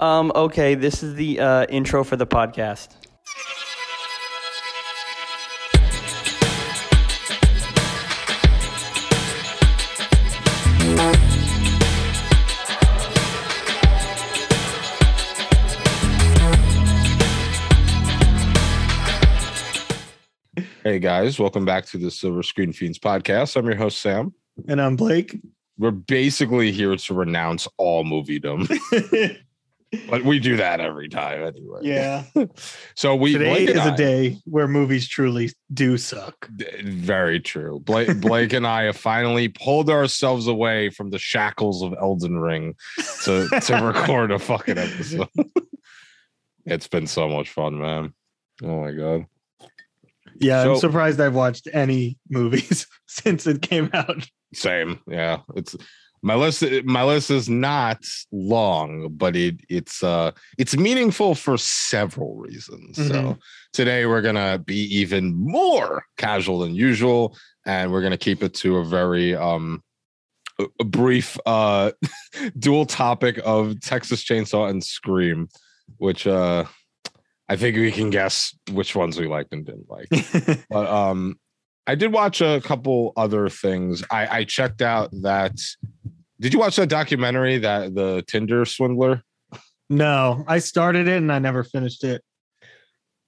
[0.00, 2.88] Um, okay, this is the uh, intro for the podcast.
[20.84, 23.56] Hey guys, welcome back to the Silver Screen Fiends podcast.
[23.56, 24.32] I'm your host Sam.
[24.68, 25.38] And I'm Blake.
[25.76, 28.66] We're basically here to renounce all moviedom,
[30.08, 31.80] but we do that every time anyway.
[31.82, 32.24] yeah.
[32.94, 36.48] So we Today Blake is a I- day where movies truly do suck.
[36.82, 37.80] Very true.
[37.80, 42.74] Blake, Blake and I have finally pulled ourselves away from the shackles of Elden Ring
[43.24, 45.28] to to record a fucking episode.
[46.66, 48.12] it's been so much fun, man.
[48.62, 49.26] Oh my god.
[50.40, 54.28] Yeah, So- I'm surprised I've watched any movies since it came out.
[54.54, 55.00] Same.
[55.06, 55.38] Yeah.
[55.56, 55.76] It's
[56.22, 62.36] my list my list is not long, but it it's uh it's meaningful for several
[62.36, 62.96] reasons.
[62.96, 63.38] So Mhm.
[63.72, 68.78] today we're gonna be even more casual than usual, and we're gonna keep it to
[68.78, 69.82] a very um
[70.58, 71.92] a a brief uh
[72.58, 75.48] dual topic of Texas Chainsaw and Scream,
[75.98, 76.64] which uh
[77.50, 80.08] I think we can guess which ones we liked and didn't like.
[80.70, 81.38] But um,
[81.88, 84.04] I did watch a couple other things.
[84.10, 85.58] I, I checked out that.
[86.38, 89.22] Did you watch that documentary that the Tinder swindler?
[89.90, 92.22] no, I started it and I never finished it.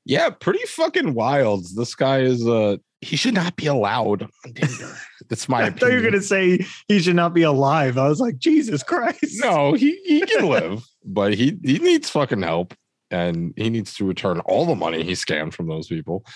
[0.05, 1.64] Yeah, pretty fucking wild.
[1.75, 4.94] This guy is uh he should not be allowed on Tinder.
[5.31, 5.78] That's my I opinion.
[5.78, 7.97] thought you were gonna say he should not be alive.
[7.97, 9.42] I was like, Jesus Christ.
[9.42, 12.75] No, he he can live, but he he needs fucking help,
[13.11, 16.27] and he needs to return all the money he scammed from those people.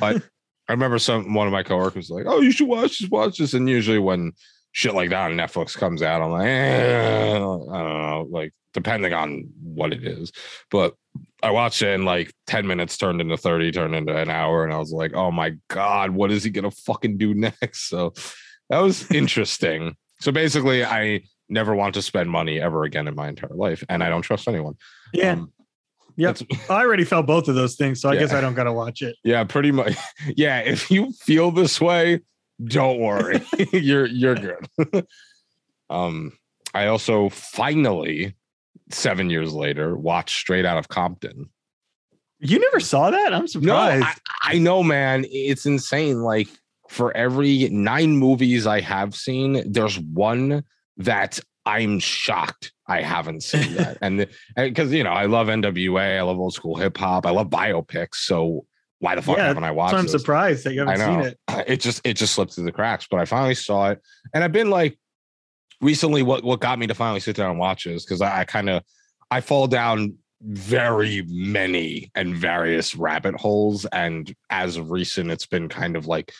[0.00, 0.22] But
[0.68, 3.38] I remember some one of my coworkers was like, "Oh, you should watch this, watch
[3.38, 4.32] this." And usually when
[4.72, 9.12] shit like that on Netflix comes out, I'm like, eh, I don't know, like depending
[9.14, 10.30] on what it is.
[10.70, 10.94] But
[11.42, 14.72] I watched it and like 10 minutes turned into 30, turned into an hour, and
[14.72, 17.88] I was like, oh my God, what is he gonna fucking do next?
[17.88, 18.12] So
[18.68, 19.96] that was interesting.
[20.20, 24.04] so basically, I never want to spend money ever again in my entire life, and
[24.04, 24.74] I don't trust anyone.
[25.14, 25.52] Yeah, Um,
[26.18, 26.38] Yep.
[26.70, 28.20] I already felt both of those things, so I Yeah.
[28.20, 29.16] guess I don't gotta watch it.
[29.24, 29.94] yeah, pretty much.
[30.36, 32.20] Yeah, if you feel this way,
[32.62, 33.40] don't worry.
[33.72, 35.06] you're you're good.
[35.90, 36.32] um,
[36.74, 38.34] I also finally,
[38.90, 41.48] seven years later, watched Straight Out of Compton.
[42.40, 43.32] You never saw that?
[43.32, 44.04] I'm No, surprised.
[44.04, 45.24] I, I know, man.
[45.30, 46.22] It's insane.
[46.22, 46.48] Like
[46.88, 50.62] for every nine movies I have seen, there's one
[50.98, 53.98] that I'm shocked I haven't seen that.
[54.00, 57.48] and because you know, I love NWA, I love old school hip hop, I love
[57.50, 58.14] biopics.
[58.16, 58.64] So
[59.00, 60.12] why the fuck Yeah, haven't I so watched I'm this?
[60.12, 61.38] surprised that you haven't seen it.
[61.68, 64.00] It just it just slipped through the cracks, but I finally saw it.
[64.32, 64.98] And I've been like
[65.80, 68.44] recently what what got me to finally sit down and watch is because I, I
[68.44, 68.82] kind of
[69.30, 73.84] I fall down very many and various rabbit holes.
[73.92, 76.32] And as of recent, it's been kind of like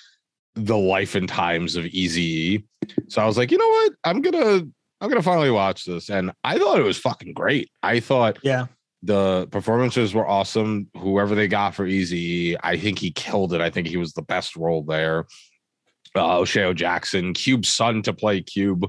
[0.54, 2.64] the life and times of Eazy.
[3.08, 3.92] So I was like, you know what?
[4.04, 4.62] I'm gonna
[5.00, 6.08] I'm gonna finally watch this.
[6.10, 7.70] And I thought it was fucking great.
[7.82, 8.66] I thought Yeah.
[9.02, 10.88] the performances were awesome.
[10.96, 13.60] Whoever they got for Eazy, I think he killed it.
[13.60, 15.26] I think he was the best role there.
[16.16, 18.86] Uh, O'Shea Jackson, Cube's son to play Cube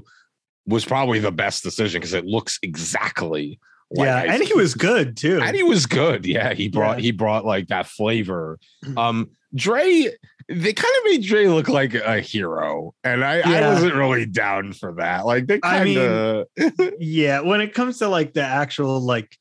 [0.66, 3.58] was probably the best decision because it looks exactly
[3.92, 5.40] like yeah, Ice and he was good too.
[5.42, 6.24] and he was good.
[6.26, 7.02] Yeah, he brought Yeah.
[7.02, 8.58] he brought like that flavor.
[8.96, 10.06] Um, Dre,
[10.50, 14.72] they kind of made Dre look like a hero, and I, I wasn't really down
[14.72, 15.24] for that.
[15.24, 16.46] Like they kind of
[16.98, 19.36] yeah, when it comes to like the actual like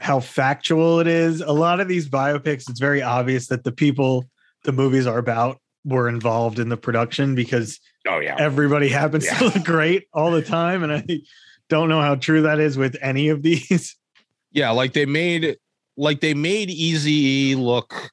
[0.00, 4.24] how factual it is, a lot of these biopics, it's very obvious that the people
[4.64, 7.78] the movies are about were involved in the production because
[8.08, 9.38] oh yeah, everybody happens Yeah.
[9.38, 10.82] to look great all the time.
[10.82, 11.20] And I
[11.68, 13.96] don't know how true that is with any of these.
[14.52, 15.56] yeah like they made
[15.96, 18.10] like they made Eazy look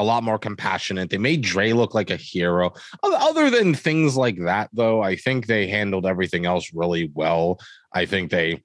[0.00, 1.10] a lot more compassionate.
[1.10, 2.72] They made dre look like a hero.
[3.02, 7.58] Other than things like that though i think they handled everything else really well.
[7.92, 8.62] I think they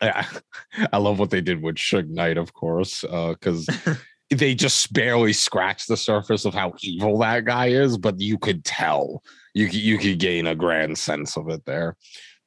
[0.00, 0.26] I,
[0.92, 3.68] I love what they did with Suge Knight, of course, uh, because
[4.30, 8.64] they just barely scratched the surface of how evil that guy is, but you could
[8.64, 9.22] tell.
[9.54, 11.96] You you could gain a grand sense of it there.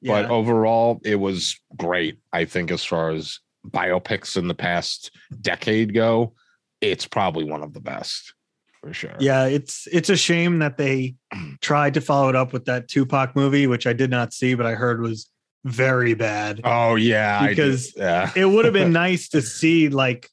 [0.01, 5.93] But overall it was great i think as far as biopics in the past decade
[5.93, 6.33] go
[6.81, 8.33] it's probably one of the best
[8.81, 11.15] for sure yeah, it's it's a shame that they
[11.61, 14.65] tried to follow it up with that Tupac movie, which I did not see, but
[14.65, 15.29] I heard was
[15.65, 16.61] very bad.
[16.63, 20.29] oh yeah Because yeah it would have been nice to see like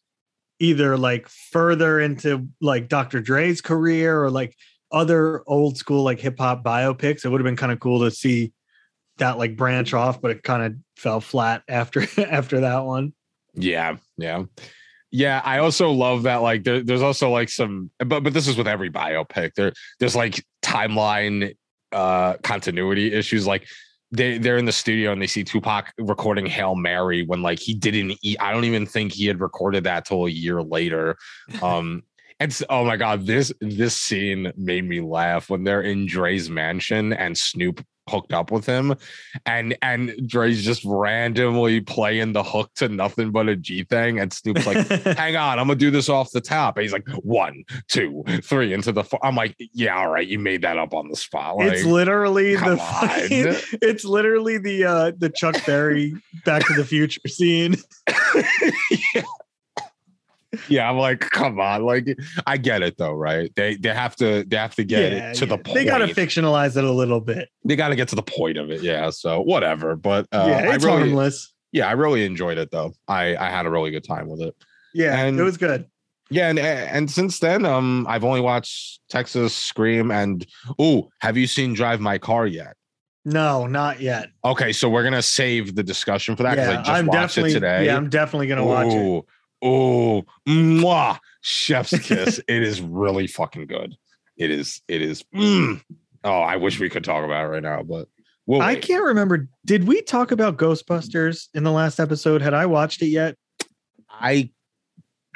[0.60, 3.20] either like further into like Dr.
[3.20, 4.56] Dre's career or like
[4.92, 7.24] other old school like hip hop biopics.
[7.24, 8.52] It would have been kind of cool to see
[9.18, 13.12] that like branch off, but it kind of fell flat after after that one.
[13.54, 14.44] Yeah, yeah.
[15.16, 16.42] Yeah, I also love that.
[16.42, 19.54] Like, there, there's also like some, but but this is with every biopic.
[19.54, 21.54] There, there's like timeline
[21.90, 23.46] uh continuity issues.
[23.46, 23.66] Like,
[24.10, 27.72] they they're in the studio and they see Tupac recording Hail Mary when like he
[27.72, 28.36] didn't eat.
[28.42, 31.16] I don't even think he had recorded that till a year later.
[31.62, 32.02] Um,
[32.38, 37.14] and oh my god, this this scene made me laugh when they're in Dre's mansion
[37.14, 38.94] and Snoop hooked up with him
[39.46, 44.32] and and Dre's just randomly playing the hook to nothing but a G thing and
[44.32, 44.86] Snoop's like
[45.16, 48.72] hang on I'm gonna do this off the top and he's like one two three
[48.72, 49.24] into the four.
[49.24, 52.56] I'm like yeah all right you made that up on the spot like it's literally
[52.56, 56.14] the fucking, it's literally the uh the Chuck Berry
[56.44, 57.76] Back to the Future scene.
[59.14, 59.22] yeah.
[60.68, 64.44] Yeah I'm like come on like I get it though right they they have to
[64.46, 67.20] they have to get Yeah, it to the point They gotta fictionalize it a little
[67.20, 67.48] bit.
[67.64, 70.72] they got to get to the point of it yeah so whatever but uh, yeah,
[70.74, 71.52] it's I really harmless.
[71.72, 74.54] yeah I really enjoyed it though I I had a really good time with it
[74.94, 75.86] Yeah, and- it was good.
[76.28, 80.44] Yeah, and and since then, um, I've only watched Texas Scream and
[80.76, 82.74] oh, have you seen Drive My Car yet?
[83.24, 84.30] No, not yet.
[84.44, 87.52] Okay, so we're gonna save the discussion for that because I just I'm watched it
[87.52, 87.86] today.
[87.86, 89.24] yeah, I'm definitely gonna watch it.
[89.62, 92.38] Oh, mwah, chef's kiss.
[92.46, 93.94] it is really fucking good.
[94.36, 94.80] It is.
[94.88, 95.22] It is.
[95.34, 95.82] mm.
[96.24, 98.08] Oh, I wish we could talk about it right now, but
[98.46, 99.48] we'll I can't remember.
[99.64, 102.42] Did we talk about Ghostbusters in the last episode?
[102.42, 103.36] Had I watched it yet?
[104.10, 104.50] I.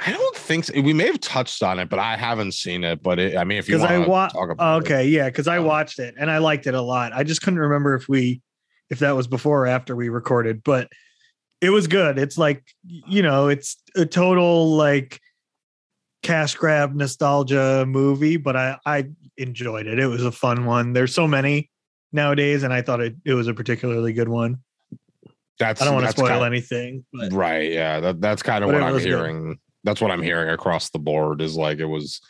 [0.02, 0.80] I don't think so.
[0.80, 3.02] we may have touched on it, but I haven't seen it.
[3.02, 4.84] But it, I mean, if you want I to wa- talk about it.
[4.86, 7.12] Okay, yeah, because I Um, watched it and I liked it a lot.
[7.12, 8.40] I just couldn't remember if we
[8.88, 10.88] if that was before or after we recorded, but
[11.60, 12.18] it was good.
[12.18, 15.20] It's like you know, it's a total like
[16.22, 19.98] cash grab nostalgia movie, but I I enjoyed it.
[19.98, 20.92] It was a fun one.
[20.92, 21.70] There's so many
[22.12, 24.58] nowadays, and I thought it, it was a particularly good one.
[25.58, 27.70] that's I don't want to spoil kind- anything, but Right.
[27.70, 28.00] Yeah.
[28.00, 29.08] That, that's kind of what I'm was good.
[29.10, 29.58] hearing.
[29.84, 32.20] That's what I'm hearing across the board is like it was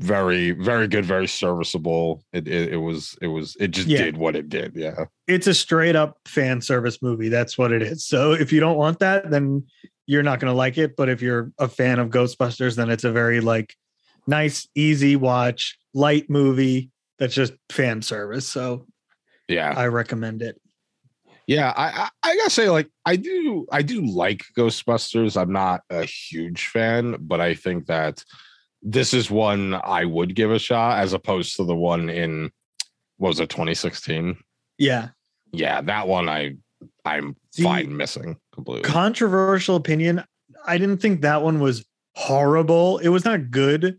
[0.00, 2.24] very, very good, very serviceable.
[2.32, 3.98] It it, it was it was it just Yeah.
[4.04, 4.72] did what it did.
[4.74, 5.04] Yeah.
[5.28, 7.28] it's a straight up fan service movie.
[7.28, 8.04] That's what it is.
[8.06, 9.64] So if you don't want that, then
[10.06, 10.96] you're not going to like it.
[10.96, 13.74] But if you're a fan of Ghostbusters, then it's a very like
[14.26, 18.48] nice, easy watch, light movie that's just fan service.
[18.48, 18.86] So
[19.48, 19.72] Yeah.
[19.76, 20.60] I recommend it.
[21.46, 21.72] Yeah.
[21.76, 25.40] I, I I gotta say, like, I do I do like Ghostbusters.
[25.40, 28.24] I'm not a huge fan, but I think that
[28.84, 32.50] this is one I would give a shot as opposed to the one in
[33.16, 34.36] what was it, 2016?
[34.78, 35.08] Yeah.
[35.52, 36.56] Yeah, that one I
[37.04, 38.88] I'm fine missing completely.
[38.88, 40.22] Controversial opinion.
[40.66, 41.84] I didn't think that one was
[42.14, 42.98] horrible.
[42.98, 43.98] It was not good,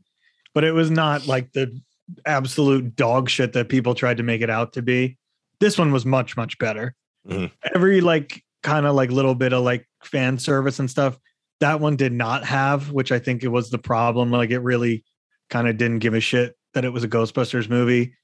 [0.54, 1.80] but it was not like the
[2.26, 5.18] absolute dog shit that people tried to make it out to be.
[5.60, 6.94] This one was much, much better.
[7.28, 7.52] Mhm.
[7.74, 11.18] Every like kind of like little bit of like fan service and stuff,
[11.60, 14.32] that one did not have, which I think it was the problem.
[14.32, 15.04] Like it really
[15.50, 18.16] kind of didn't give a shit that it was a Ghostbusters movie.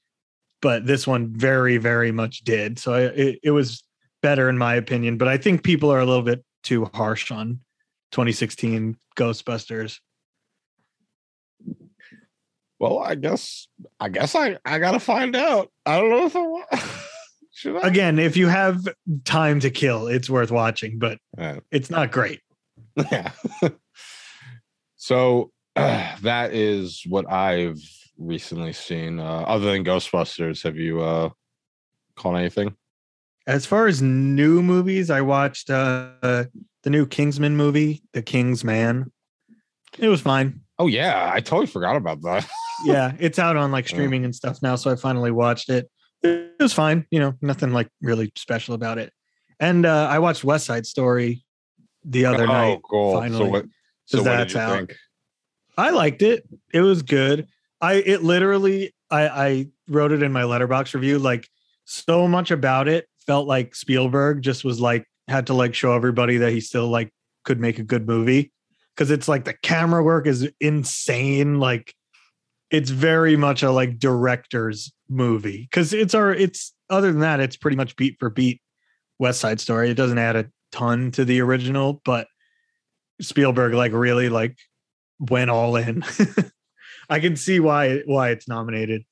[0.60, 2.78] But this one very, very much did.
[2.78, 3.82] So I, it, it was
[4.22, 5.18] better in my opinion.
[5.18, 7.60] But I think people are a little bit too harsh on
[8.12, 9.98] 2016 Ghostbusters.
[12.78, 13.68] Well, I guess
[14.00, 15.70] I guess I I gotta find out.
[15.86, 16.66] I don't know if I want.
[17.54, 17.86] Should I?
[17.86, 18.86] Again, if you have
[19.24, 21.60] time to kill, it's worth watching, but Yeah.
[21.70, 22.40] it's not great.
[23.10, 23.30] Yeah.
[24.96, 27.80] so uh, that is what I've
[28.18, 29.18] recently seen.
[29.18, 31.30] Uh, other than Ghostbusters, have you uh
[32.16, 32.76] caught anything?
[33.46, 39.10] As far as new movies, I watched uh, the new Kingsman movie, The King's Man.
[39.98, 40.60] It was fine.
[40.78, 42.48] Oh yeah, I totally forgot about that.
[42.84, 45.88] Yeah, it's out on like streaming and stuff now, so I finally watched it.
[46.24, 49.12] It was fine, you know, nothing like really special about it.
[49.60, 51.44] And uh, I watched West Side Story
[52.04, 52.80] the other oh, night.
[52.88, 53.14] cool.
[53.14, 53.64] finally, so what?
[54.06, 54.76] So that's out.
[54.76, 54.96] think?
[55.76, 56.46] I liked it.
[56.72, 57.46] It was good.
[57.80, 61.18] I it literally I I wrote it in my Letterboxd review.
[61.18, 61.48] Like
[61.84, 66.38] so much about it felt like Spielberg just was like had to like show everybody
[66.38, 67.12] that he still like
[67.44, 68.52] could make a good movie
[68.94, 71.58] because it's like the camera work is insane.
[71.58, 71.94] Like
[72.70, 77.56] it's very much a like director's movie because it's our it's other than that it's
[77.56, 78.60] pretty much beat for beat
[79.18, 79.90] West Side Story.
[79.90, 82.26] It doesn't add a ton to the original, but
[83.20, 84.56] Spielberg like really like
[85.20, 86.04] went all in.
[87.08, 89.04] I can see why why it's nominated.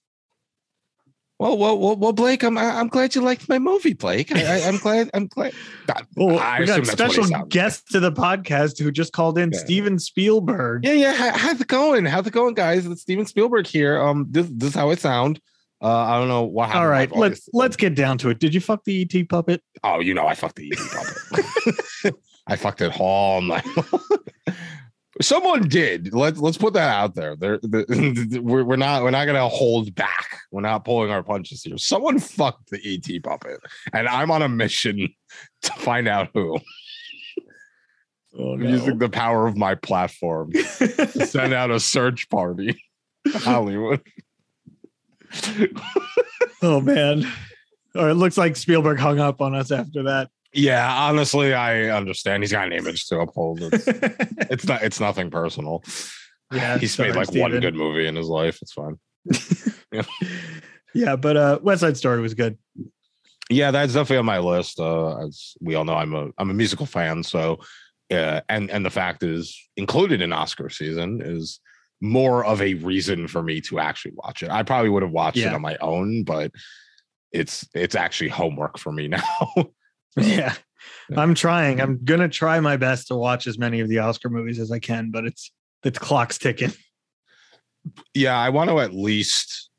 [1.39, 4.31] Well, well, well, well, Blake, I'm I'm glad you liked my movie, Blake.
[4.35, 5.09] I, I, I'm glad.
[5.15, 5.55] I'm glad.
[5.87, 8.91] God, Well, I we got assume that's what he special guest to the podcast who
[8.91, 9.59] just called in Yeah.
[9.59, 10.85] Steven Spielberg.
[10.85, 11.15] Yeah, yeah.
[11.15, 12.05] How, how's it going?
[12.05, 12.85] How's it going, guys?
[12.85, 13.99] It's Steven Spielberg here.
[13.99, 15.41] Um, this this is how it sound.
[15.83, 16.79] Uh, I don't know what happened.
[16.79, 18.39] All to my right, let's let's get down to it.
[18.39, 19.63] Did you fuck the ET puppet?
[19.83, 22.15] Oh, you know, I fucked the ET puppet.
[22.47, 23.65] I fucked it all night.
[25.23, 26.15] Someone did.
[26.15, 27.37] Let's let's put that out there.
[27.37, 30.39] There, the, we're, we're not we're not gonna hold back.
[30.51, 31.79] We're not pulling our punches here.
[31.79, 33.61] Someone fucked the ET puppet,
[33.93, 35.09] and I'm on a mission
[35.63, 36.59] to find out who.
[38.39, 42.81] Oh, I'm using the power of my platform to send out a search party.
[43.29, 44.01] Hollywood.
[46.63, 47.31] oh man.
[47.95, 50.31] Or it looks like Spielberg hung up on us after that.
[50.53, 52.43] Yeah, honestly, I understand.
[52.43, 53.63] He's got an image to uphold.
[53.63, 54.83] It's, it's not.
[54.83, 55.85] It's nothing personal.
[56.53, 58.59] Yeah, he's made like one good movie in his life.
[58.61, 58.99] It's fine.
[60.95, 62.59] yeah, but uh West Side Story was good.
[63.49, 64.81] Yeah, that's definitely on my list.
[64.81, 67.23] Uh, as we all know, I'm a I'm a musical fan.
[67.23, 67.61] So,
[68.11, 71.61] uh, and and the fact is, included in Oscar season is
[72.01, 74.51] more of a reason for me to actually watch it.
[74.51, 76.51] I probably would have watched it on my own, but
[77.33, 79.23] it's it's actually homework for me now.
[80.17, 80.55] Yeah.
[81.11, 81.21] Yeah.
[81.21, 81.81] I'm trying.
[81.81, 84.79] I'm gonna try my best to watch as many of the Oscar movies as I
[84.79, 85.53] can, but it's
[85.83, 86.73] the clock's ticking.
[88.15, 89.71] yeah, I want to at least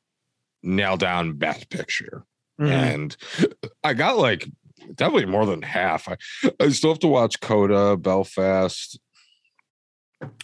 [0.64, 2.24] nail down Best Picture.
[2.60, 2.70] Mhm.
[2.70, 3.18] and
[3.84, 4.48] I got like
[4.96, 6.08] definitely more than half.
[6.08, 6.18] I,
[6.60, 9.00] I still have to watch Coda, Belfast,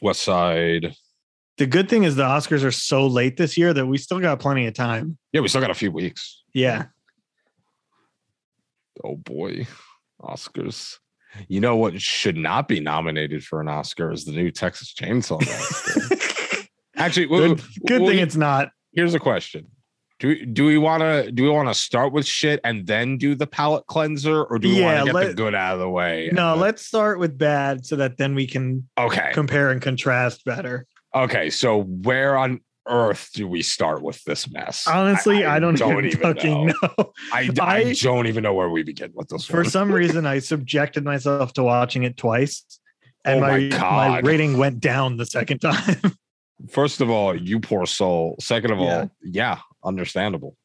[0.01, 0.96] West Side.
[1.57, 4.39] The good thing is the Oscars are so late this year that we still got
[4.39, 5.17] plenty of time.
[5.31, 6.43] Yeah, we still got a few weeks.
[6.53, 6.85] Yeah.
[9.03, 9.67] Oh boy,
[10.21, 10.97] Oscars.
[11.47, 15.39] You know what should not be nominated for an Oscar is the new Texas Chainsaw
[15.39, 16.67] Massacre.
[16.95, 18.69] Actually, good good well, thing it's not.
[18.93, 19.67] here's a question.
[20.19, 23.17] Do we, do we want to do we want to start with shit and then
[23.19, 25.79] do the palate cleanser or do we Yeah, want to get the good out of
[25.79, 26.31] the way?
[26.33, 29.29] No, then- let's start with bad so that then we can okay.
[29.33, 30.87] compare and contrast better.
[31.15, 34.87] Okay, so where on earth do we start with this mess?
[34.87, 36.73] Honestly, I, don't, even, fucking know.
[37.33, 39.69] I, I, I- don't even know where we begin with this For one.
[39.69, 42.63] some reason, I subjected myself to watching it twice,
[43.25, 46.01] and Oh my my my rating went down the second time.
[46.71, 48.35] First of all, you poor soul.
[48.39, 48.99] Second of Yeah.
[49.01, 50.55] all, yeah, understandable.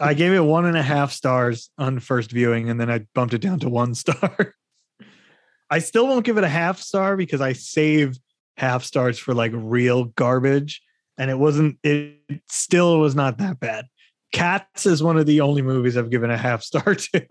[0.00, 3.32] I gave it one and a half stars on first viewing, and then I bumped
[3.34, 4.54] it down to one star.
[5.70, 8.18] I still won't give it a half star because I save
[8.60, 10.82] half stars for like real garbage,
[11.16, 11.78] and it wasn't.
[11.82, 13.86] It still was not that bad.
[14.32, 17.26] Cats is one of the only movies I've given a half star to.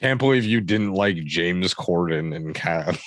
[0.00, 3.02] Can't believe you didn't like James Corden in Cats.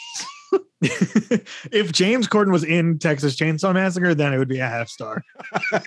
[0.81, 5.21] if James Corden was in Texas Chainsaw Massacre, then it would be a half star.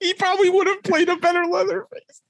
[0.00, 2.22] he probably would have played a better Leatherface.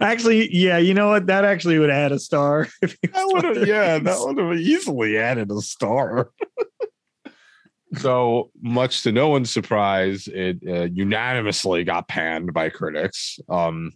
[0.00, 1.26] Actually, yeah, you know what?
[1.26, 2.68] That actually would add a star.
[2.82, 6.30] if That would have, yeah, that would have easily added a star.
[7.96, 13.38] so much to no one's surprise, it uh, unanimously got panned by critics.
[13.48, 13.92] Um,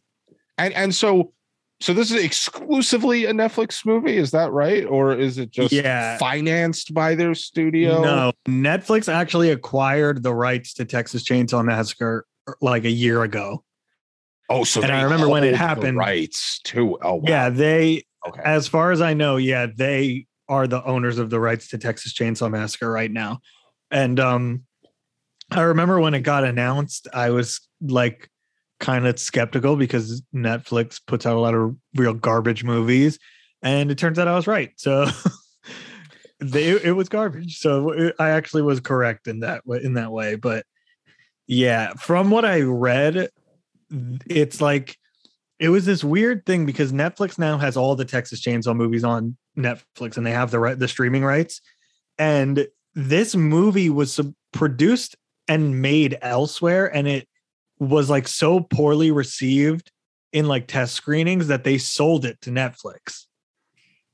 [0.56, 1.32] and and so
[1.80, 6.18] so this is exclusively a Netflix movie, is that right, or is it just Yeah.
[6.18, 8.02] financed by their studio?
[8.02, 13.62] No, Netflix actually acquired the rights to Texas Chainsaw Massacre er, like a year ago.
[14.48, 15.96] Oh, so And they I remember when it happened.
[15.96, 16.98] rights too.
[17.02, 17.22] Oh, wow.
[17.26, 18.40] Yeah, they, Okay.
[18.44, 22.12] as far as I know, yeah, they are the owners of the rights to Texas
[22.14, 23.40] Chainsaw Massacre right now.
[23.90, 24.62] And um,
[25.50, 28.30] I remember when it got announced, I was like
[28.80, 33.18] kind of skeptical because Netflix puts out a lot of real garbage movies,
[33.62, 34.70] and it turns out I was right.
[34.76, 35.06] So.
[36.40, 39.62] They, it was garbage, so it, I actually was correct in that.
[39.82, 40.64] In that way, but
[41.48, 43.28] yeah, from what I read,
[43.90, 44.96] it's like
[45.58, 49.36] it was this weird thing because Netflix now has all the Texas Chainsaw movies on
[49.56, 51.60] Netflix and they have the the streaming rights.
[52.18, 54.20] And this movie was
[54.52, 55.16] produced
[55.46, 57.28] and made elsewhere and it
[57.78, 59.90] was like so poorly received
[60.32, 63.24] in like test screenings that they sold it to Netflix.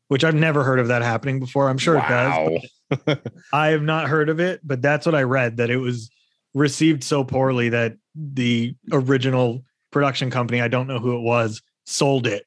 [0.08, 1.68] Which I've never heard of that happening before.
[1.68, 3.18] I'm sure it does.
[3.52, 6.10] I have not heard of it, but that's what I read that it was
[6.52, 12.26] received so poorly that the original production company, I don't know who it was, sold
[12.26, 12.44] it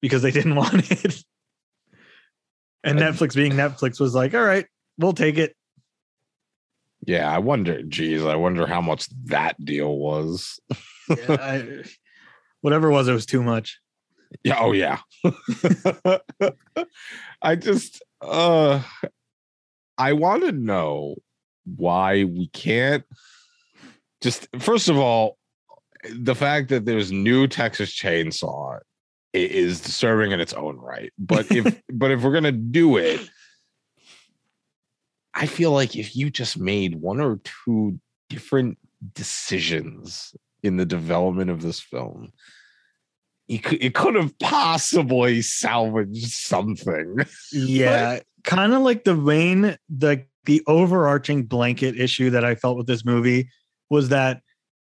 [0.00, 1.24] because they didn't want it.
[2.82, 4.66] And Netflix being Netflix was like, all right,
[4.98, 5.54] we'll take it.
[7.06, 7.82] Yeah, I wonder.
[7.82, 10.58] Geez, I wonder how much that deal was.
[11.08, 11.84] Yeah, I-
[12.60, 13.78] whatever it was, it was too much.
[14.44, 14.58] Yeah.
[14.60, 14.98] Oh, yeah.
[17.42, 18.82] I just, uh,
[19.98, 21.16] I want to know
[21.64, 23.04] why we can't
[24.20, 25.38] just, first of all,
[26.12, 28.78] the fact that there's new Texas Chainsaw
[29.32, 31.12] is disturbing in its own right.
[31.18, 33.28] But if, but if we're going to do it,
[35.34, 38.78] I feel like if you just made one or two different
[39.14, 42.32] decisions in the development of this film,
[43.48, 47.16] it could, it could have possibly salvaged something.
[47.52, 52.86] Yeah, kind of like the vein, the the overarching blanket issue that I felt with
[52.86, 53.50] this movie
[53.90, 54.42] was that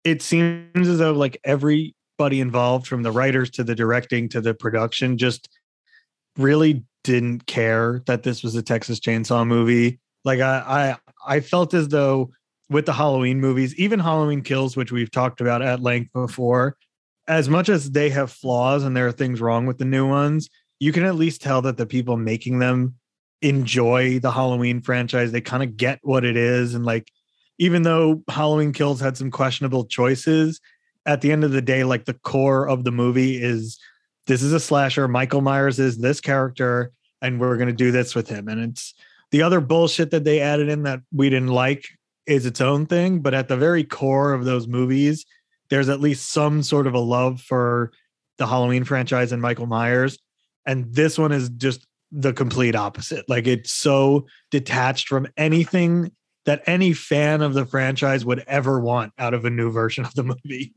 [0.04, 4.54] it seems as though like everybody involved, from the writers to the directing to the
[4.54, 5.48] production, just
[6.36, 9.98] really didn't care that this was a Texas Chainsaw movie.
[10.24, 10.96] Like I
[11.26, 12.30] I I felt as though
[12.70, 16.76] with the Halloween movies, even Halloween Kills, which we've talked about at length before,
[17.28, 20.48] as much as they have flaws and there are things wrong with the new ones,
[20.78, 22.94] you can at least tell that the people making them
[23.42, 25.32] enjoy the Halloween franchise.
[25.32, 26.74] They kind of get what it is.
[26.74, 27.10] And like,
[27.58, 30.60] even though Halloween Kills had some questionable choices,
[31.06, 33.78] at the end of the day, like the core of the movie is
[34.26, 35.06] this is a slasher.
[35.06, 38.48] Michael Myers is this character, and we're going to do this with him.
[38.48, 38.94] And it's
[39.30, 41.84] the other bullshit that they added in that we didn't like
[42.26, 43.20] is its own thing.
[43.20, 45.26] But at the very core of those movies,
[45.68, 47.92] there's at least some sort of a love for
[48.38, 50.18] the Halloween franchise and Michael Myers.
[50.66, 53.28] And this one is just the complete opposite.
[53.28, 56.12] Like it's so detached from anything
[56.46, 60.14] that any fan of the franchise would ever want out of a new version of
[60.14, 60.72] the movie.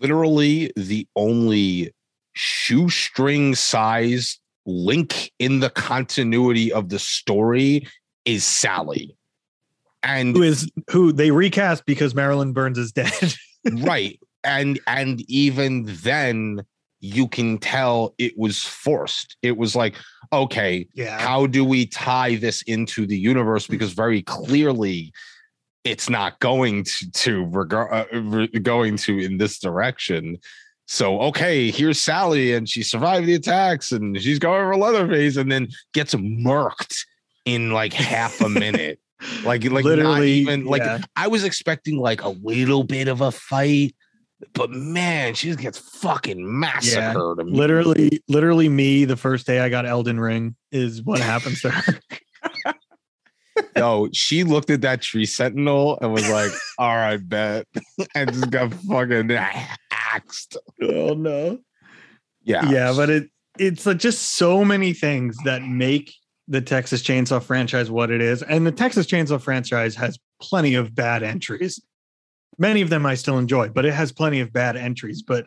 [0.00, 1.92] Literally, the only
[2.32, 7.86] shoestring size link in the continuity of the story
[8.24, 9.16] is Sally.
[10.02, 13.34] And who is who they recast because Marilyn Burns is dead.
[13.72, 14.18] right.
[14.44, 16.62] And and even then
[17.00, 19.36] you can tell it was forced.
[19.42, 19.96] It was like,
[20.32, 21.18] okay, yeah.
[21.18, 23.66] how do we tie this into the universe?
[23.66, 25.12] Because very clearly,
[25.84, 30.38] it's not going to to regard uh, going to in this direction.
[30.86, 35.50] So okay, here's Sally, and she survived the attacks, and she's going for Leatherface, and
[35.50, 37.04] then gets murked
[37.44, 38.98] in like half a minute.
[39.44, 41.00] like like Literally, not even like yeah.
[41.16, 43.94] I was expecting like a little bit of a fight,
[44.52, 47.38] but man, she just gets fucking massacred.
[47.40, 47.52] immediately.
[47.52, 52.00] literally, literally me the first day I got Elden Ring is what happens to her.
[53.76, 57.66] Yo, she looked at that tree sentinel and was like, "All right, bet,"
[58.14, 60.56] and just got fucking axed.
[60.82, 61.58] oh no.
[62.42, 66.14] Yeah, yeah but it it's like just so many things that make
[66.46, 70.94] the texas chainsaw franchise what it is and the texas chainsaw franchise has plenty of
[70.94, 71.78] bad entries
[72.58, 75.46] many of them i still enjoy but it has plenty of bad entries but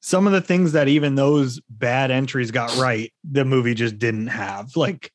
[0.00, 4.28] some of the things that even those bad entries got right the movie just didn't
[4.28, 5.10] have like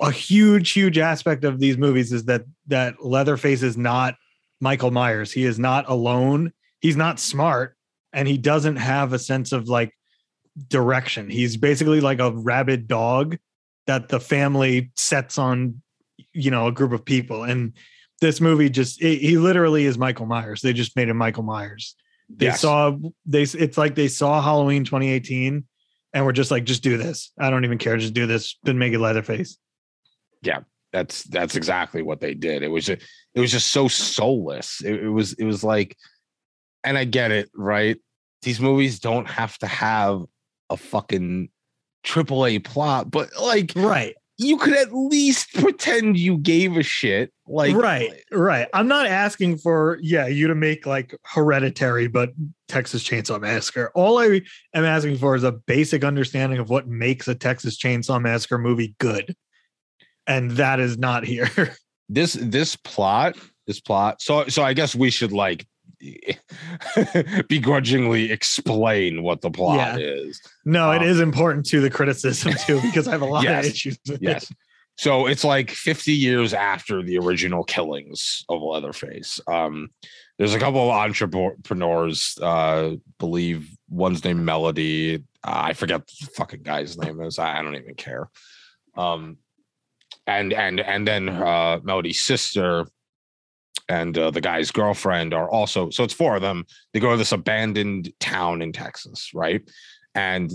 [0.00, 4.14] a huge huge aspect of these movies is that that leatherface is not
[4.60, 7.76] michael myers he is not alone he's not smart
[8.12, 9.92] and he doesn't have a sense of like
[10.66, 11.30] direction.
[11.30, 13.38] He's basically like a rabid dog
[13.86, 15.80] that the family sets on,
[16.32, 17.44] you know, a group of people.
[17.44, 17.74] And
[18.20, 20.60] this movie just it, he literally is Michael Myers.
[20.60, 21.94] They just made him Michael Myers.
[22.28, 22.60] They Yes.
[22.60, 25.64] saw they it's like they saw Halloween 2018
[26.12, 27.32] and we're just like just do this.
[27.38, 28.56] I don't even care just do this.
[28.64, 29.58] Then make it Leatherface.
[30.42, 30.60] Yeah,
[30.92, 32.62] that's that's exactly what they did.
[32.62, 33.02] It was just,
[33.34, 34.80] it was just so soulless.
[34.84, 35.96] It, it was it was like,
[36.84, 37.96] and I get it, right?
[38.42, 40.22] These movies don't have to have
[40.70, 41.48] a fucking
[42.04, 44.14] triple A plot, but like Right.
[44.38, 47.32] You could at least pretend you gave a shit.
[47.46, 48.68] Like right, right.
[48.72, 52.30] I'm not asking for yeah you to make like Hereditary, but
[52.68, 53.90] Texas Chainsaw Massacre.
[53.94, 54.40] All I
[54.74, 58.94] am asking for is a basic understanding of what makes a Texas Chainsaw Massacre movie
[58.98, 59.34] good,
[60.26, 61.50] and that is not here.
[62.08, 65.66] this this plot this plot so so i guess we should like
[67.48, 70.40] begrudgingly explain what the plot is.
[70.64, 73.66] No, it Um, is important to the criticism too because I have a lot Yes,
[73.66, 73.98] of issues.
[74.08, 74.52] With yes.
[74.96, 79.40] So it's like 50 years after the original killings of leatherface.
[79.46, 79.88] Um
[80.38, 85.16] there's a couple of entrepreneurs uh believe one's named melody.
[85.44, 87.38] Uh, i forget the fucking guy's name is.
[87.38, 88.28] I, I don't even care.
[88.96, 89.38] Um
[90.26, 92.86] and and and then uh melody's sister
[93.88, 96.64] and uh, the guy's girlfriend are also so it's four of them.
[96.92, 99.62] They go to this abandoned town in texas right?
[100.14, 100.52] And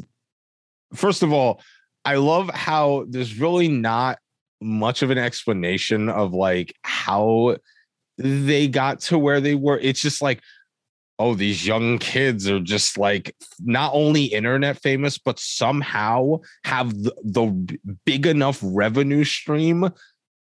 [0.93, 1.59] first of all
[2.05, 4.19] i love how there's really not
[4.63, 7.57] much of an explanation of like how
[8.17, 9.79] they got to where they were.
[9.79, 10.41] It's just like
[11.19, 17.13] oh these young kids are just like not only internet famous but somehow have the,
[17.23, 19.89] the big enough revenue stream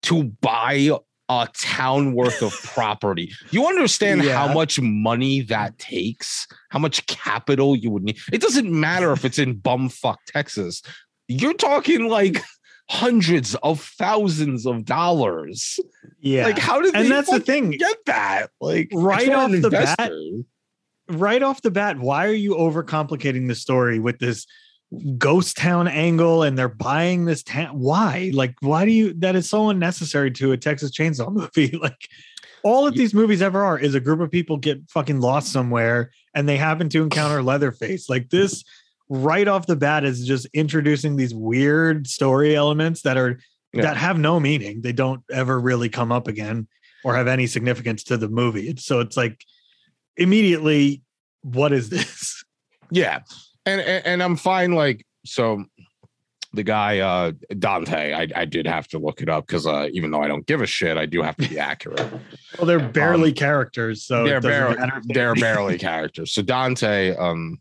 [0.02, 0.89] to buy
[1.29, 3.31] a town worth of property.
[3.51, 8.17] You understand how much money that takes, how much capital you would need.
[8.31, 10.81] It doesn't matter if it's in bumfuck Texas.
[11.27, 12.41] You're talking like
[12.89, 15.79] hundreds of thousands of dollars.
[16.19, 17.71] Yeah, Like, how did and that's the thing.
[17.71, 18.51] get that?
[18.61, 20.11] Like, Right off the bat,
[21.09, 24.45] right off the bat, why are you overcomplicating the story with this
[25.17, 27.78] ghost town angle and they're buying this town?
[27.80, 28.32] Why?
[28.34, 31.78] Like, why do you that is so unnecessary to a Texas chainsaw movie?
[31.78, 32.08] like
[32.63, 36.12] all of these movies ever are is a group of people get fucking lost somewhere
[36.34, 38.10] and they happen to encounter Leatherface.
[38.10, 38.63] Like this
[39.08, 43.39] right off the bat is just introducing these weird story elements that are
[43.71, 43.84] Yeah.
[43.84, 44.82] that have no meaning.
[44.82, 46.67] They don't ever really come up again
[47.04, 48.76] or have any significance to the movie.
[48.78, 49.45] So it's like
[50.17, 51.04] immediately,
[51.43, 52.43] what is this?
[52.89, 53.19] Yeah,
[53.65, 54.73] and and, and I'm fine.
[54.73, 55.63] Like so,
[56.54, 60.12] the guy uh Dante, I I did have to look it up because uh even
[60.12, 62.01] though I don't give a shit, I do have to be accurate.
[62.58, 66.32] Well, they're barely characters, so they're barely they- they're barely characters.
[66.32, 67.60] So Dante, um,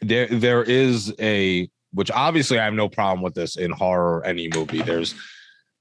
[0.00, 4.48] there there is a which obviously I have no problem with this in horror any
[4.54, 4.80] movie.
[4.80, 5.14] There's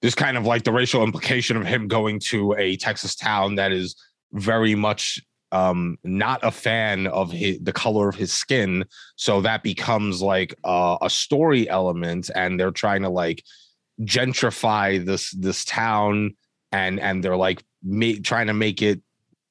[0.01, 3.71] this kind of like the racial implication of him going to a Texas town that
[3.71, 3.95] is
[4.33, 5.21] very much
[5.57, 8.85] um not a fan of his, the color of his skin.
[9.15, 13.43] So that becomes like a, story element and they're trying to like
[14.01, 16.35] gentrify this this town
[16.71, 19.01] and and they're like ma- trying to make it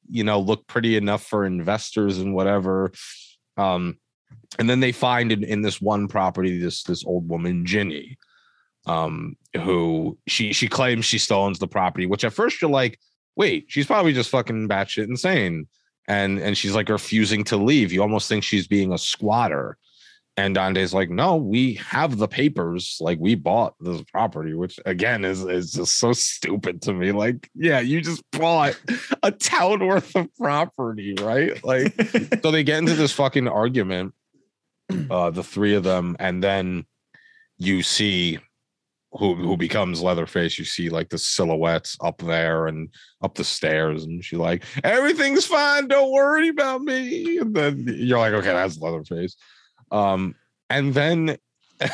[0.08, 2.92] you know look pretty enough for investors and whatever.
[3.56, 3.98] Um
[4.58, 8.18] and then they find in, in this one property this this old woman ginny
[8.86, 12.98] um who she she claims she still owns the property which at first you're like
[13.34, 15.66] wait she's probably just fucking batshit insane
[16.08, 19.76] and and she's like refusing to leave you almost think she's being a squatter
[20.38, 22.98] and Dante's like, no, we have the papers.
[23.00, 27.12] Like we bought this property, which again is is just so stupid to me.
[27.12, 28.78] Like, yeah, you just bought
[29.22, 31.64] a town worth of property, right?
[31.64, 31.94] Like,
[32.42, 34.12] so they get into this fucking argument,
[35.10, 36.84] uh, the three of them, and then
[37.56, 38.38] you see
[39.18, 40.58] who who becomes Leatherface.
[40.58, 42.88] You see like the silhouettes up there and
[43.22, 47.38] up the stairs, and she's like, everything's fine, don't worry about me.
[47.38, 49.36] And then you're like, okay, that's Leatherface.
[49.90, 50.34] Um,
[50.70, 51.36] and then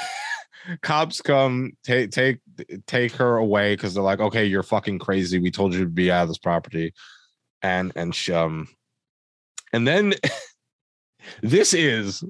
[0.82, 2.40] cops come take take
[2.86, 5.38] take her away because they're like, okay, you're fucking crazy.
[5.38, 6.92] We told you to be out of this property,
[7.62, 8.68] and and she, um,
[9.72, 10.14] and then
[11.42, 12.24] this is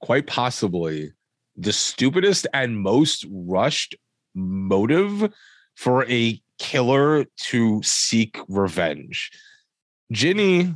[0.00, 1.12] quite possibly
[1.56, 3.96] the stupidest and most rushed
[4.36, 5.32] motive
[5.74, 9.30] for a killer to seek revenge.
[10.12, 10.74] Ginny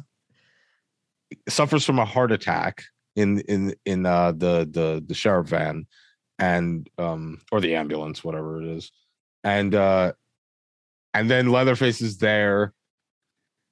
[1.49, 2.83] suffers from a heart attack
[3.17, 5.87] in in in uh the the the sheriff van
[6.39, 8.91] and um or the ambulance whatever it is.
[9.45, 10.13] And uh
[11.15, 12.73] and then leatherface is there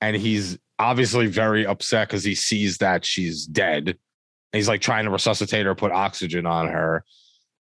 [0.01, 3.89] and he's obviously very upset because he sees that she's dead.
[3.89, 7.05] And he's like trying to resuscitate her put oxygen on her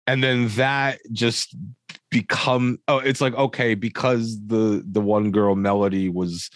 [0.10, 1.56] and then that just
[2.10, 6.50] become oh it's like okay because the the one girl melody was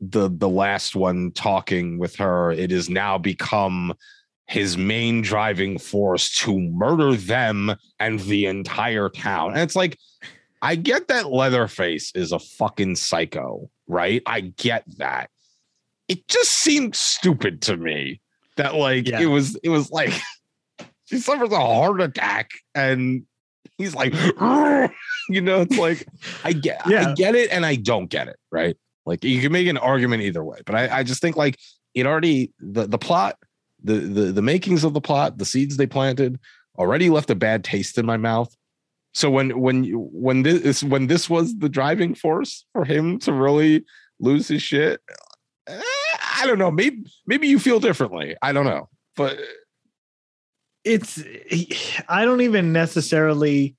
[0.00, 3.94] the the last one talking with her it has now become
[4.48, 9.50] his main driving force to murder them and the entire town.
[9.52, 9.98] And it's like,
[10.62, 14.22] I get that Leatherface is a fucking psycho, right?
[14.24, 15.28] I get that.
[16.08, 18.22] It just seemed stupid to me
[18.56, 19.20] that like Yeah.
[19.20, 20.14] it was it was like
[21.08, 23.24] she suffers a heart attack and
[23.76, 24.12] he's like
[25.28, 26.06] you know it's like
[26.44, 28.76] I get I get it and I don't get it, right?
[29.06, 31.58] Like you can make an argument either way, but I, I just think like
[31.94, 33.36] it already the the plot
[33.82, 36.38] the, the the makings of the plot, the seeds they planted,
[36.76, 38.54] already left a bad taste in my mouth.
[39.14, 43.84] So when when when this when this was the driving force for him to really
[44.20, 45.00] lose his shit,
[45.66, 45.80] eh,
[46.36, 46.70] I don't know.
[46.70, 48.36] Maybe maybe you feel differently.
[48.42, 49.38] I don't know, but
[50.84, 51.22] it's
[52.08, 53.76] I don't even necessarily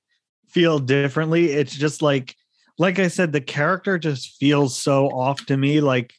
[0.48, 1.52] feel differently.
[1.52, 2.36] It's just like
[2.78, 5.82] like I said, the character just feels so off to me.
[5.82, 6.14] Like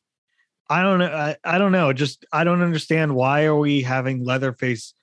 [0.69, 1.07] I don't know.
[1.07, 1.93] I, I don't know.
[1.93, 4.95] Just I don't understand why are we having Leatherface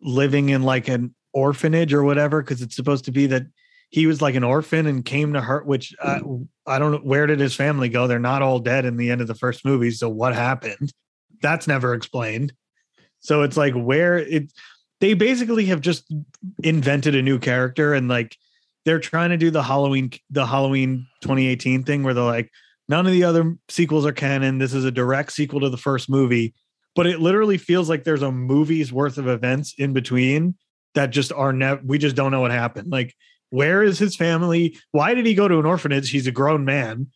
[0.00, 2.42] living in like an orphanage or whatever?
[2.42, 3.44] Because it's supposed to be that
[3.90, 5.62] he was like an orphan and came to her.
[5.62, 6.20] Which I,
[6.66, 6.98] I don't know.
[6.98, 8.06] Where did his family go?
[8.06, 9.92] They're not all dead in the end of the first movie.
[9.92, 10.92] So what happened?
[11.40, 12.52] That's never explained.
[13.20, 14.52] So it's like where it
[15.02, 16.10] they basically have just
[16.62, 18.36] invented a new character and like
[18.84, 22.52] they're trying to do the Halloween the Halloween 2018 thing where they're like
[22.88, 24.58] none of the other sequels are canon.
[24.58, 26.54] This is a direct sequel to the first movie.
[26.94, 30.54] But it literally feels like there's a movie's worth of events in between
[30.94, 32.92] that just are never we just don't know what happened.
[32.92, 33.12] Like
[33.50, 34.78] where is his family?
[34.92, 36.10] Why did he go to an orphanage?
[36.10, 37.08] He's a grown man.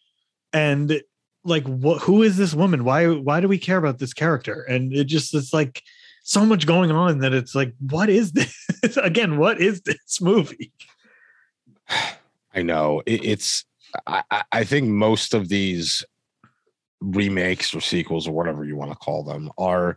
[0.52, 1.00] And
[1.44, 2.82] like what who is this woman?
[2.82, 4.62] Why why do we care about this character?
[4.62, 5.84] And it just it's like
[6.28, 8.52] so much going on that it's like what is this
[9.02, 10.72] again what is this movie
[12.54, 13.64] I know it, it's.
[14.06, 16.04] I, I- I think most of these
[17.00, 19.96] remakes or sequels or whatever you want to call them are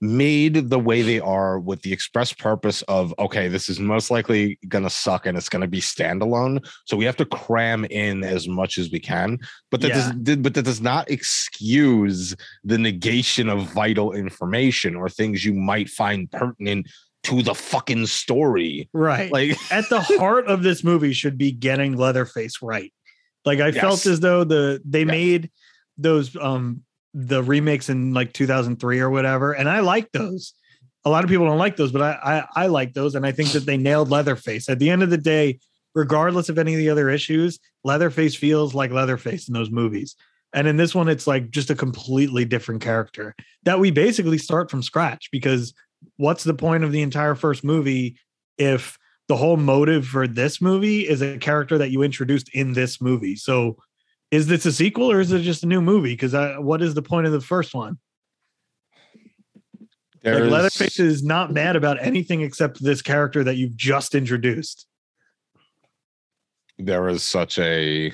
[0.00, 4.56] made the way they are with the express purpose of okay this is most likely
[4.68, 8.22] going to suck and it's going to be standalone so we have to cram in
[8.22, 9.36] as much as we can
[9.72, 10.12] but that Yeah.
[10.22, 15.88] does but that does not excuse the negation of vital information or things you might
[15.88, 16.88] find pertinent
[17.24, 19.32] to the fucking story Right.
[19.32, 22.92] like At the heart of this movie should be getting Leatherface right.
[23.44, 25.08] Like I felt as though the they Yes.
[25.10, 25.50] made
[25.96, 26.82] those um
[27.26, 30.54] the remakes in like 2003 or whatever, and I like those.
[31.04, 33.32] A lot of people don't like those, but I, I I like those, and I
[33.32, 34.68] think that they nailed Leatherface.
[34.68, 35.58] At the end of the day,
[35.94, 40.14] regardless of any of the other issues, Leatherface feels like Leatherface in those movies.
[40.54, 44.70] And in this one, it's like just a completely different character that we basically start
[44.70, 45.74] from scratch because
[46.16, 48.16] what's the point of the entire first movie
[48.56, 53.00] if the whole motive for this movie is a character that you introduced in this
[53.00, 53.36] movie?
[53.36, 53.76] So
[54.30, 56.12] is this a sequel or is it just a new movie?
[56.14, 57.98] Because what is the point of the first one?
[60.24, 64.86] Like Leatherface is not mad about anything except this character that you've just introduced.
[66.78, 68.12] there is such a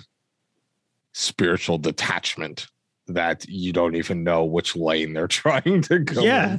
[1.12, 2.66] spiritual detachment
[3.06, 6.22] that you don't even know which lane they're trying to go.
[6.22, 6.58] Yeah.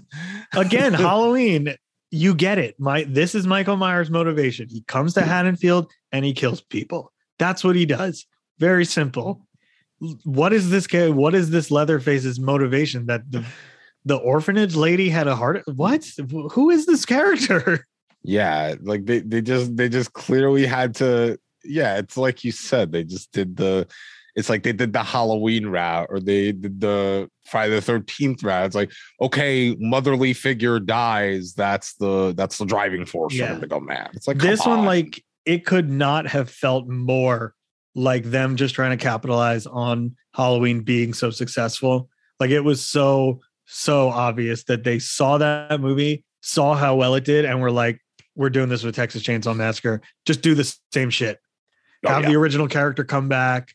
[0.53, 1.75] Again, Halloween,
[2.11, 2.79] you get it.
[2.79, 4.67] My this is Michael Myers' motivation.
[4.69, 7.11] He comes to Haddonfield and he kills people.
[7.39, 8.25] That's what he does.
[8.59, 9.44] Very simple.
[10.23, 11.09] What is this guy?
[11.09, 13.05] What is this Leatherface's motivation?
[13.07, 13.45] That the
[14.05, 15.63] the orphanage lady had a heart.
[15.75, 16.09] What?
[16.51, 17.85] Who is this character?
[18.23, 21.37] yeah, like they they just they just clearly had to.
[21.63, 22.91] Yeah, it's like you said.
[22.91, 23.87] They just did the.
[24.35, 28.65] It's like they did the Halloween route, or they did the Friday the Thirteenth route.
[28.65, 28.91] It's like
[29.21, 31.53] okay, motherly figure dies.
[31.53, 33.53] That's the that's the driving force for Yeah.
[33.53, 34.09] them to go mad.
[34.13, 37.53] It's like this come one, like, it could not have felt more
[37.95, 42.09] like them just trying to capitalize on Halloween being so successful.
[42.39, 47.23] Like it was so so obvious that they saw that movie, saw how well it
[47.25, 47.99] did, and were like,
[48.35, 50.01] "We're doing this with Texas Chainsaw Massacre.
[50.25, 51.39] Just do the same shit.
[52.05, 52.29] Oh, have yeah.
[52.29, 53.73] the original character come back,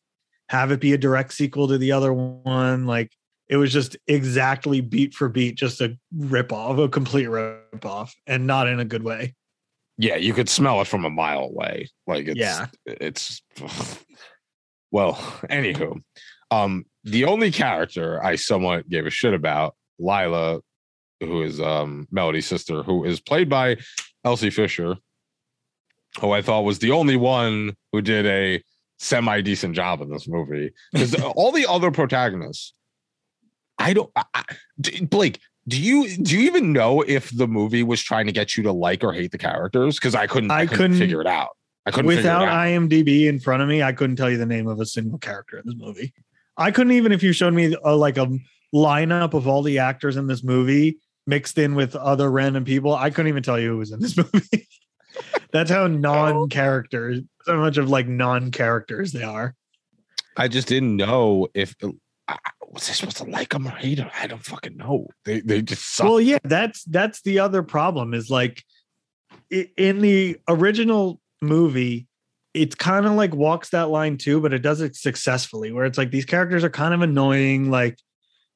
[0.48, 2.87] have it be a direct sequel to the other one.
[2.87, 3.11] Like
[3.48, 8.14] it was just exactly beat for beat, just a rip off, a complete rip off,
[8.26, 9.35] and not in a good way.
[9.98, 11.88] yeah, you could smell it from a mile away.
[12.06, 12.66] Like it's Yeah.
[12.87, 13.42] it's
[14.90, 15.14] well,
[15.50, 16.00] anywho.
[16.50, 20.61] Um, the only character I somewhat gave a shit about, Lila,
[21.20, 23.76] who is um Melody's sister, who is played by
[24.24, 24.96] Elsie Fisher,
[26.20, 28.62] who I thought was the only one who did a
[28.98, 30.72] semi-decent job in this movie.
[30.92, 32.74] Because all the other protagonists,
[33.79, 34.44] I don't I, I-
[35.09, 38.62] Blake, do you do you even know if the movie was trying to get you
[38.64, 39.96] to like or hate the characters?
[39.96, 41.50] Because I couldn't I, I couldn't, couldn't- figure it out.
[41.87, 42.49] I couldn't Without.
[42.49, 45.59] IMDb in front of me, I couldn't tell you the name of a single character
[45.59, 46.12] in this movie.
[46.57, 48.29] I couldn't even if you showed me a, like a
[48.75, 52.95] lineup of all the actors in this movie mixed in with other random people.
[52.95, 54.69] I couldn't even tell you who was in this movie.
[55.53, 59.55] That's how non-characters, so much of like non-characters they are.
[60.37, 61.88] I just didn't know if I-
[62.29, 62.37] I-
[62.69, 64.11] was I supposed to like them or hate them.
[64.16, 65.09] I don't fucking know.
[65.25, 66.07] They they just suck.
[66.07, 68.62] Well, yeah, that's that's the other problem is like
[69.51, 72.07] in the original movie,
[72.55, 75.72] it kind of like walks that line too, but it does it successfully.
[75.72, 77.98] Where it's like these characters are kind of annoying, like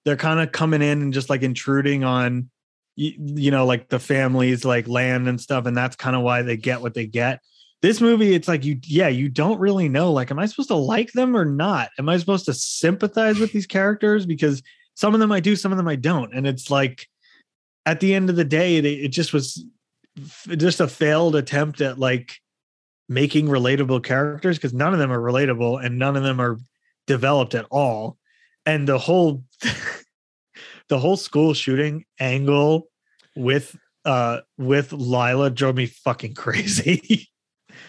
[0.05, 2.51] they're kind of coming in and just like intruding on
[2.97, 6.43] you, you know like the family's like land and stuff, and that's kind of why
[6.43, 7.41] they get what they get.
[7.83, 10.11] This movie, it's like you, yeah, you don't really know.
[10.11, 11.91] Like, am I supposed to like them or not?
[11.99, 14.63] Am I supposed to sympathize with these characters because
[14.95, 17.07] some of them I do, some of them I don't, and it's like
[17.87, 19.65] at the end of the day, it, it just was
[20.57, 22.41] just a failed attempt at like
[23.09, 26.59] making relatable characters because none of them are relatable and none of them are
[27.07, 28.17] developed at all.
[28.67, 29.45] And the whole
[30.89, 32.89] the whole school shooting angle
[33.37, 37.29] with uh with Lila drove me fucking crazy.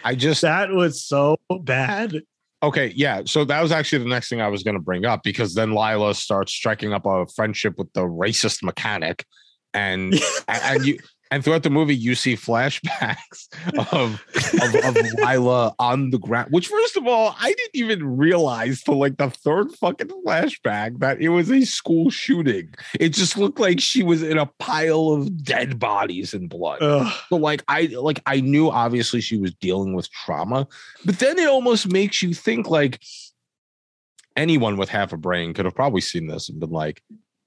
[0.03, 2.21] I just that was so bad.
[2.61, 3.21] okay, yeah.
[3.25, 5.71] So that was actually the next thing I was going to bring up because then
[5.71, 9.25] Lila starts striking up a friendship with the racist mechanic,
[9.73, 10.13] and
[10.47, 10.97] and, and you
[11.31, 13.47] and throughout the movie you see flashbacks
[13.91, 14.23] of
[14.61, 16.51] of, of Lila on the ground.
[16.51, 21.21] Which, first of all, I didn't even realize till like the third fucking flashback that
[21.21, 22.73] it was a school shooting.
[22.99, 26.81] It just looked like she was in a pile of dead bodies and blood.
[26.81, 27.13] Ugh.
[27.29, 30.67] So like I like I knew obviously she was dealing with trauma,
[31.03, 33.01] but then it almost makes you think like
[34.35, 37.01] anyone with half a brain could have probably seen this and been like,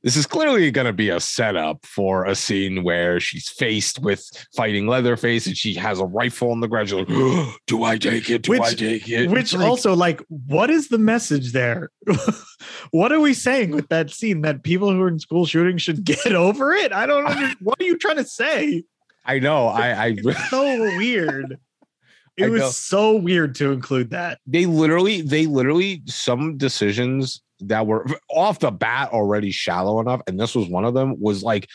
[0.08, 4.24] this is clearly going to be a setup for a scene where she's faced with
[4.56, 6.88] fighting Leatherface and she has a rifle on the ground.
[6.88, 8.40] She's like, "Oh, "Do I take it?
[8.40, 11.90] Do Which- I take it?" Which like- also, like, what is the message there?
[12.90, 16.04] what are we saying with that scene that people who are in school shooting should
[16.04, 16.90] get over it?
[16.90, 17.56] I don't understand.
[17.60, 18.84] what are you trying to say?
[19.26, 19.66] I know.
[19.66, 21.58] I, I It's so weird.
[22.38, 22.70] It was know.
[22.70, 24.38] so weird to include that.
[24.46, 30.38] they literally, they literally, some decisions that were off the bat already shallow enough, and
[30.38, 31.20] this was one of them.
[31.20, 31.68] Was like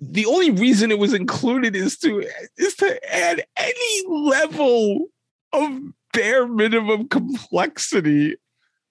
[0.00, 2.24] the only reason it was included is to
[2.56, 5.06] is to add any level
[5.52, 5.80] of
[6.12, 8.36] bare minimum complexity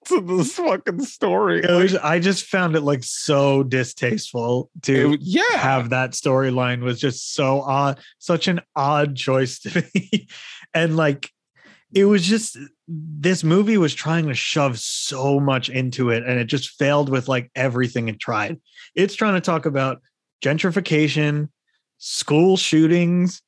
[0.06, 1.64] to this fucking story.
[1.64, 6.82] It was- I just found it like so distasteful to was- yeah, have that storyline
[6.82, 10.28] was just so odd, such an odd choice to me.
[10.74, 11.30] and like
[11.94, 16.46] it was just this movie was trying to shove so much into it and it
[16.46, 18.60] just failed with like everything it tried.
[18.96, 20.02] It's trying to talk about
[20.44, 21.50] gentrification,
[21.98, 23.42] school shootings,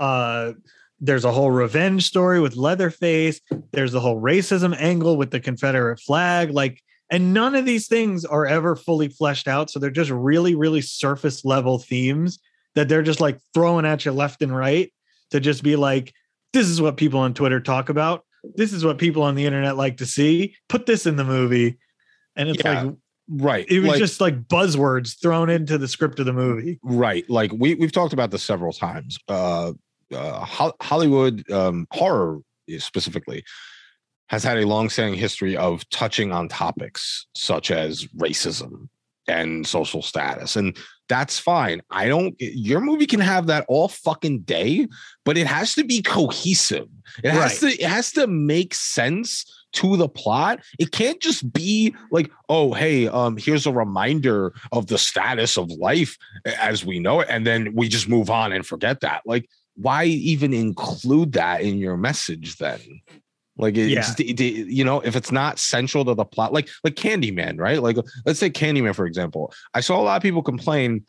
[0.00, 0.52] uh
[1.00, 3.40] there's a whole revenge story with Leatherface,
[3.72, 8.24] there's the whole racism angle with the Confederate flag like and none of these things
[8.24, 12.38] are ever fully fleshed out so they're just really really surface level themes
[12.74, 14.92] that they're just like throwing at you left and right
[15.30, 16.12] to just be like
[16.52, 19.76] this is what people on twitter talk about this is what people on the internet
[19.76, 20.56] like to see.
[20.68, 21.78] Put this in the movie.
[22.36, 22.94] And it's Yeah, like
[23.28, 23.66] right.
[23.68, 26.78] it was Like- just like buzzwords thrown into the script of the movie.
[26.82, 27.28] Right.
[27.30, 29.18] Like we we've talked about this several times.
[29.28, 29.72] Uh
[30.12, 32.40] uh Hol- hollywood um horror
[32.78, 33.44] specifically
[34.28, 38.88] has had a long-standing history of touching on topics such as racism
[39.28, 40.56] and social status.
[40.56, 40.76] And
[41.08, 41.82] that's fine.
[41.90, 44.88] I don't your movie can have that all fucking day
[45.24, 46.88] but it has to be cohesive.
[47.22, 47.72] It has Right.
[47.72, 50.60] to it has to make sense to the plot.
[50.78, 55.70] It can't just be like oh hey um here's a reminder of the status of
[55.72, 56.16] life
[56.58, 59.22] as we know it and then we just move on and forget that.
[59.26, 62.78] Like why even include that in your message then
[63.56, 64.46] like it's Yeah.
[64.46, 68.38] you know if it's not central to the plot like like candyman right like let's
[68.38, 71.04] say candyman for example i saw a lot of people complain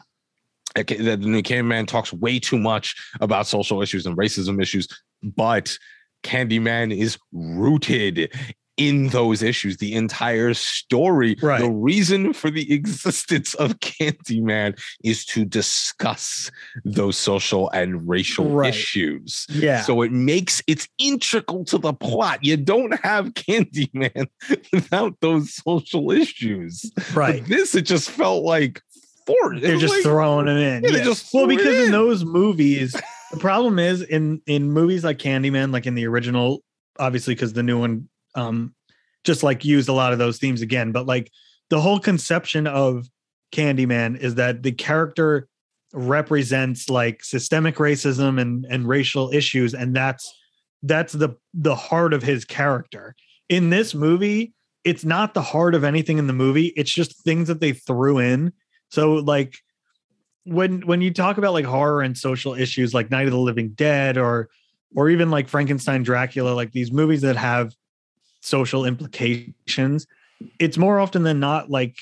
[0.75, 4.88] that the new candyman talks way too much about social issues and racism issues
[5.23, 5.77] but
[6.23, 8.31] candyman is rooted
[8.77, 11.61] in those issues the entire story Right.
[11.61, 16.51] the reason for the existence of candyman is to discuss
[16.83, 18.69] those social and racial Right.
[18.73, 22.43] issues yeah so it makes it's integral to the plot.
[22.43, 24.27] You don't have Candyman
[24.73, 26.91] without those social issues.
[27.13, 28.81] right But this it just felt like
[29.25, 29.61] forced.
[29.61, 31.03] They're just like- throwing it in Yeah, they Yeah.
[31.03, 31.91] just well because in in.
[31.91, 32.95] those movies
[33.31, 36.61] the problem is in in movies like candyman like in the original
[36.99, 38.73] obviously because the new one um
[39.23, 41.31] just like used a lot of those themes again but like
[41.69, 43.07] the whole conception of
[43.51, 45.47] candyman is that the character
[45.93, 50.33] represents like systemic racism and and racial issues and that's
[50.83, 53.15] that's the the heart of his character.
[53.49, 57.47] In this movie it's not the heart of anything in the movie it's just things
[57.47, 58.51] that they threw in.
[58.89, 59.57] So like
[60.43, 63.69] when when you talk about like horror and social issues like night of the living
[63.69, 64.49] dead or
[64.95, 67.73] or even like frankenstein dracula like these movies that have
[68.45, 70.08] social implications
[70.60, 71.97] it's more often than not like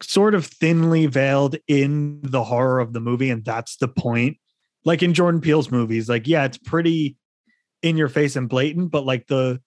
[0.00, 4.36] sort of thinly veiled in the horror of the movie and that's the point.
[4.84, 7.16] Like in jordan peele's movies like yeah it's pretty
[7.82, 9.60] in your face and blatant but like the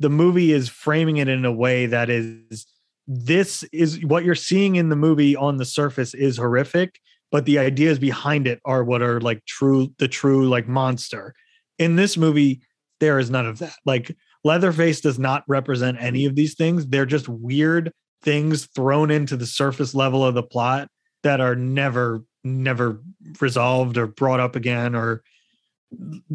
[0.00, 2.66] the movie is framing it in a way that is
[3.06, 6.98] this is what you're seeing in the movie on the surface is horrific
[7.34, 11.34] but the ideas behind it are what are like true the true like monster.
[11.80, 12.60] In this movie
[13.00, 13.74] there is none of that.
[13.84, 16.86] Like leatherface does not represent any of these things.
[16.86, 20.88] They're just weird things thrown into the surface level of the plot
[21.22, 23.02] that are never never
[23.40, 25.22] resolved or brought up again or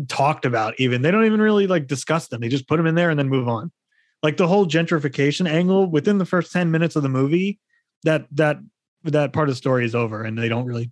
[0.08, 1.02] talked about even.
[1.02, 2.42] They don't even really like discuss them.
[2.42, 3.72] They just put them in there and then move on.
[4.24, 7.60] Like the whole gentrification angle within the first 10 minutes of the movie
[8.04, 8.58] that that
[9.04, 10.92] that part of the story is over and they don't really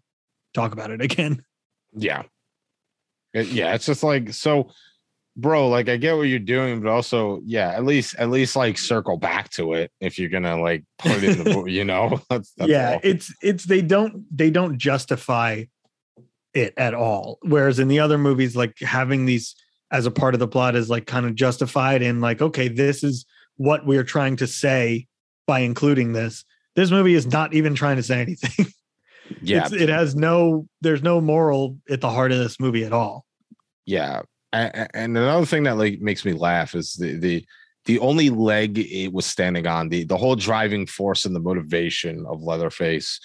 [0.53, 1.43] talk about it again.
[1.95, 2.23] Yeah.
[3.33, 4.69] Yeah, it's just like so
[5.37, 8.77] bro, like I get what you're doing, but also, yeah, at least at least like
[8.77, 12.19] circle back to it if you're gonna like put it in the you know.
[12.29, 12.99] That's, that's yeah all.
[13.03, 15.65] it's it's they don't they don't justify
[16.53, 19.55] it at all whereas in the other movies like having these
[19.91, 23.03] as a part of the plot is like kind of justified in like okay this
[23.03, 23.25] is
[23.57, 25.07] what we're trying to say
[25.45, 26.43] by including this.
[26.75, 28.67] This movie is not even trying to say anything.
[29.41, 32.93] Yeah, It's, it has no there's no moral at the heart of this movie at
[32.93, 33.25] all.
[33.85, 34.21] Yeah
[34.57, 37.45] And another thing that like makes me laugh is the the
[37.85, 42.25] the only leg it was standing on, the the whole driving force and the motivation
[42.25, 43.19] of Leatherface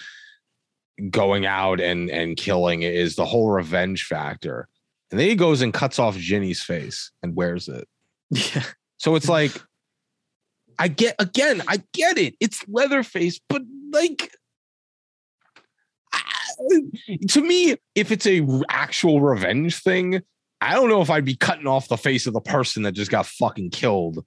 [1.10, 4.68] going out and and killing is the whole revenge factor.
[5.10, 7.86] And then he goes and cuts off Ginny's face and wears it.
[8.30, 8.64] Yeah.
[8.96, 9.52] So it's like,
[10.78, 12.34] I get again, I get it.
[12.40, 13.62] It's Leatherface, but
[13.92, 14.32] like,
[17.28, 20.22] to me, if it's a actual revenge thing,
[20.62, 23.10] I don't know if I'd be cutting off the face of the person that just
[23.10, 24.24] got fucking killed.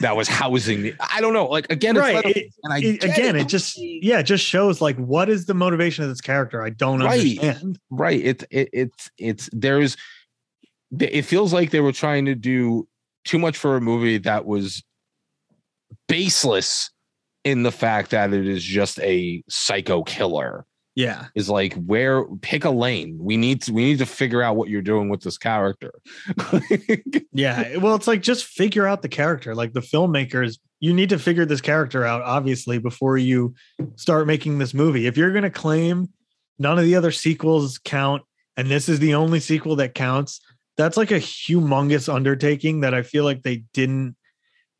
[0.00, 0.94] That was housing me.
[1.00, 1.46] I don't know.
[1.46, 3.42] Like again, it's Right, Leatherface, and I It- again, it.
[3.42, 6.62] it just yeah, it just shows like what is the motivation of this character?
[6.62, 7.20] I don't Right.
[7.38, 7.78] understand.
[7.90, 9.96] right it, it it's it's there's
[10.98, 12.88] it feels like they were trying to do
[13.24, 14.82] too much for a movie that was
[16.08, 16.90] baseless
[17.44, 20.64] in the fact that it is just a psycho killer
[20.96, 21.26] Yeah.
[21.34, 24.70] is like where pick a lane we need to we need to figure out what
[24.70, 25.92] you're doing with this character
[27.36, 27.76] Yeah.
[27.76, 29.54] Well, it's like just figure out the character.
[29.54, 33.54] Like the filmmakers, you need to figure this character out, obviously, before you
[33.96, 35.06] start making this movie.
[35.06, 36.08] If you're going to claim
[36.58, 38.22] none of the other sequels count
[38.56, 40.40] and this is the only sequel that counts,
[40.78, 44.16] that's like a humongous undertaking that I feel like they didn't,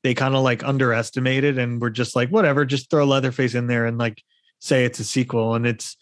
[0.02, 3.84] they kind of like underestimated and were just like, whatever, just throw Leatherface in there
[3.84, 4.22] and like
[4.60, 5.54] say it's a sequel.
[5.54, 5.98] And it's,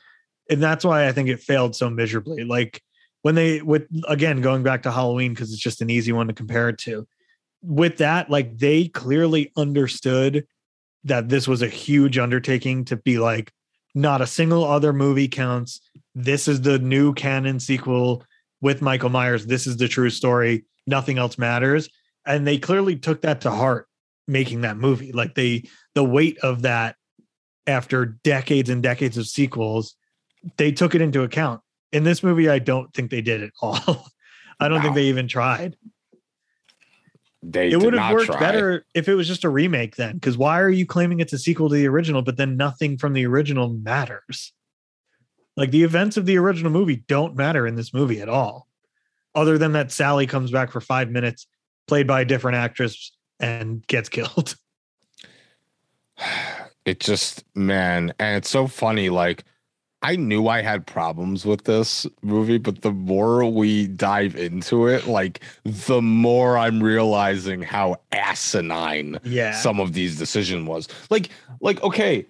[0.50, 2.44] and that's why I think it failed so miserably.
[2.44, 2.82] Like,
[3.24, 6.34] when they with again going back to Halloween because it's just an easy one to
[6.34, 7.08] compare it to.
[7.62, 10.46] With that, like they clearly understood
[11.04, 13.50] that this was a huge undertaking to be like
[13.94, 15.80] not a single other movie counts.
[16.14, 18.24] This is the new canon sequel
[18.60, 19.46] with Michael Myers.
[19.46, 20.66] This is the true story.
[20.86, 21.88] Nothing else matters.
[22.26, 23.88] And they clearly took that to heart
[24.28, 25.12] making that movie.
[25.12, 25.64] Like they
[25.94, 26.96] the weight of that
[27.66, 29.96] after decades and decades of sequels,
[30.56, 31.60] they took it into account
[31.94, 33.78] in this movie, I don't think they did at all.
[34.60, 35.76] I don't think they even tried.
[37.42, 38.40] they It would have worked try.
[38.40, 40.14] better if it was just a remake then.
[40.14, 43.12] Because why are you claiming it's a sequel to the original, but then nothing from
[43.12, 44.52] the original matters?
[45.56, 48.66] Like the events of the original movie don't matter in this movie at all,
[49.36, 51.46] other than that Sally comes back for five minutes,
[51.86, 54.56] played by a different actress, and gets killed.
[56.84, 59.44] it just man and it's so funny like
[60.04, 65.06] i knew i had problems with this movie but the more we dive into it
[65.06, 69.52] like the more i'm realizing how asinine Yeah.
[69.52, 71.28] some of these decision was like
[71.60, 72.26] like okay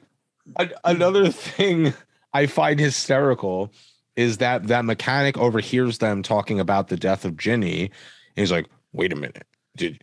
[0.57, 1.93] a- another thing
[2.33, 3.73] i find hysterical
[4.17, 7.81] is that that mechanic overhears them talking about the death of Ginny.
[7.87, 7.91] And
[8.37, 9.45] he's like, wait a minute.
[9.77, 10.01] Did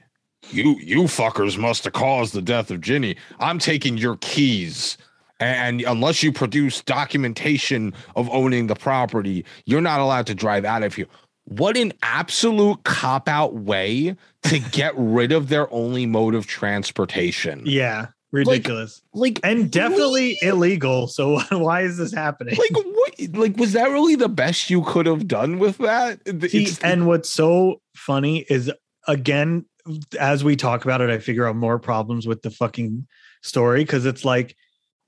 [0.49, 3.15] you you fuckers must have caused the death of Ginny.
[3.39, 4.97] I'm taking your keys.
[5.41, 10.83] And unless you produce documentation of owning the property, you're not allowed to drive out
[10.83, 11.07] of here.
[11.45, 17.63] What an absolute cop out way to get rid of their only mode of transportation.
[17.65, 18.07] yeah.
[18.33, 19.01] Ridiculous.
[19.13, 21.07] Like, and definitely illegal.
[21.07, 22.55] So why is this happening?
[22.55, 26.69] like what like was that really the best you could have done with that See,
[26.81, 28.71] and what's so funny is
[29.05, 29.65] again,
[30.17, 33.05] as we talk about it, I figure out more problems with the fucking
[33.41, 34.55] story because it's like,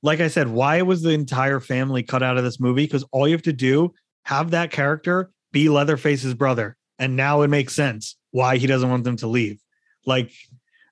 [0.03, 2.83] like I said, why was the entire family cut out of this movie?
[2.83, 3.93] Because all you have to do
[4.25, 9.05] have that character be Leatherface's brother, and now it makes sense why he doesn't want
[9.05, 9.61] them to leave.
[10.05, 10.31] Like,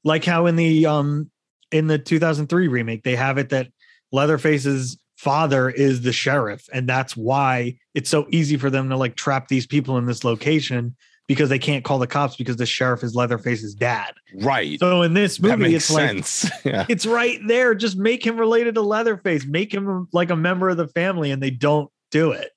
[0.04, 1.30] like how in the um
[1.72, 3.68] in the 2003 remake they have it that
[4.12, 9.16] Leatherface's father is the sheriff, and that's why it's so easy for them to like
[9.16, 10.96] trap these people in this location
[11.28, 14.14] because they can't call the cops because the sheriff is Leatherface's dad.
[14.42, 14.80] right.
[14.80, 16.26] So in this movie, it's like
[16.66, 16.86] yeah.
[16.90, 17.74] it's right there.
[17.76, 21.42] Just make him related to Leatherface, make him like a member of the family, and
[21.42, 22.52] they don't do it,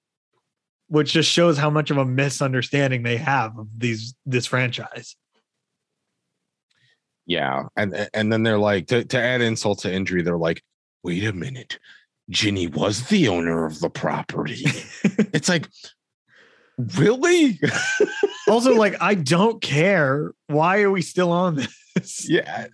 [0.88, 5.14] which just shows how much of a misunderstanding they have of these this franchise.
[7.26, 7.64] yeah.
[7.76, 10.62] And and then they're like to, to add insult to injury they're like
[11.04, 11.78] wait a minute.
[12.30, 14.64] Ginny was the owner of the property.
[15.34, 15.68] It's like
[16.96, 17.58] really
[18.48, 20.32] also, like, I don't care.
[20.48, 22.28] Why are we still on this?
[22.28, 22.66] yeah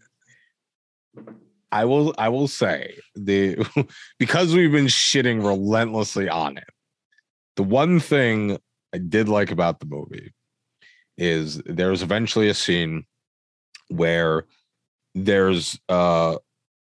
[1.72, 3.56] i will i will say the
[4.18, 6.68] because we've been shitting relentlessly on it
[7.56, 8.58] the one thing
[8.94, 10.32] i did like about the movie
[11.18, 13.04] is there's eventually a scene
[13.88, 14.46] where
[15.14, 16.36] there's uh,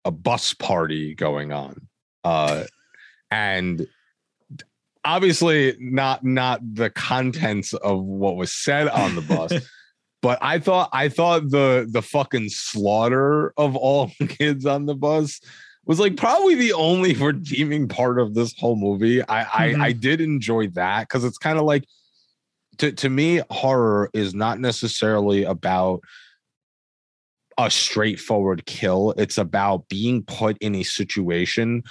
[0.05, 1.89] a bus party going on
[2.25, 2.63] uh,
[3.31, 3.87] and
[5.09, 9.53] obviously not not the contents of what was said on the bus
[10.23, 15.41] but I thought I thought the the fucking slaughter of all kids on the bus
[15.87, 19.23] was like probably the only redeeming part of this whole movie.
[19.23, 19.81] I Mhm.
[19.81, 21.85] I, I did enjoy that because it's kind of like
[22.79, 26.01] to to me horror is not necessarily about
[27.57, 29.15] a straightforward kill.
[29.17, 31.83] It's about being put in a situation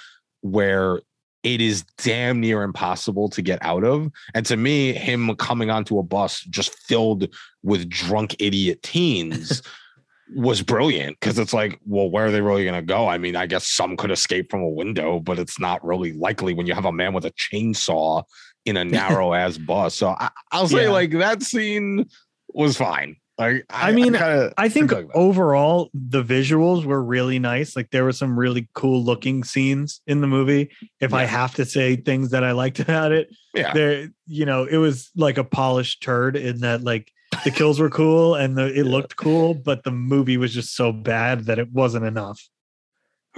[0.42, 1.02] where
[1.44, 4.10] it is damn near impossible to get out of.
[4.34, 7.28] And to me, him coming onto a bus just filled
[7.64, 9.62] with drunk idiot teens
[10.36, 13.08] was brilliant because it's like, well, where are they really going to go?
[13.08, 16.54] I mean, I guess some could escape from a window, but it's not really likely
[16.54, 18.24] when you have a man with a chainsaw
[18.66, 19.96] in a narrow ass bus.
[19.96, 20.90] So I, will say, Yeah.
[20.90, 22.06] like, that scene
[22.50, 23.16] was fine.
[23.38, 27.76] Like, I mean, kinda, I think overall the visuals were really nice.
[27.76, 30.72] Like there were some really cool looking scenes in the movie.
[31.00, 34.66] If I have to say things that I liked about it, yeah, there, you know,
[34.66, 37.12] it was like a polished turd in that like
[37.44, 40.92] the kills were cool and the, it looked cool, but the movie was just so
[40.92, 42.42] bad that it wasn't enough.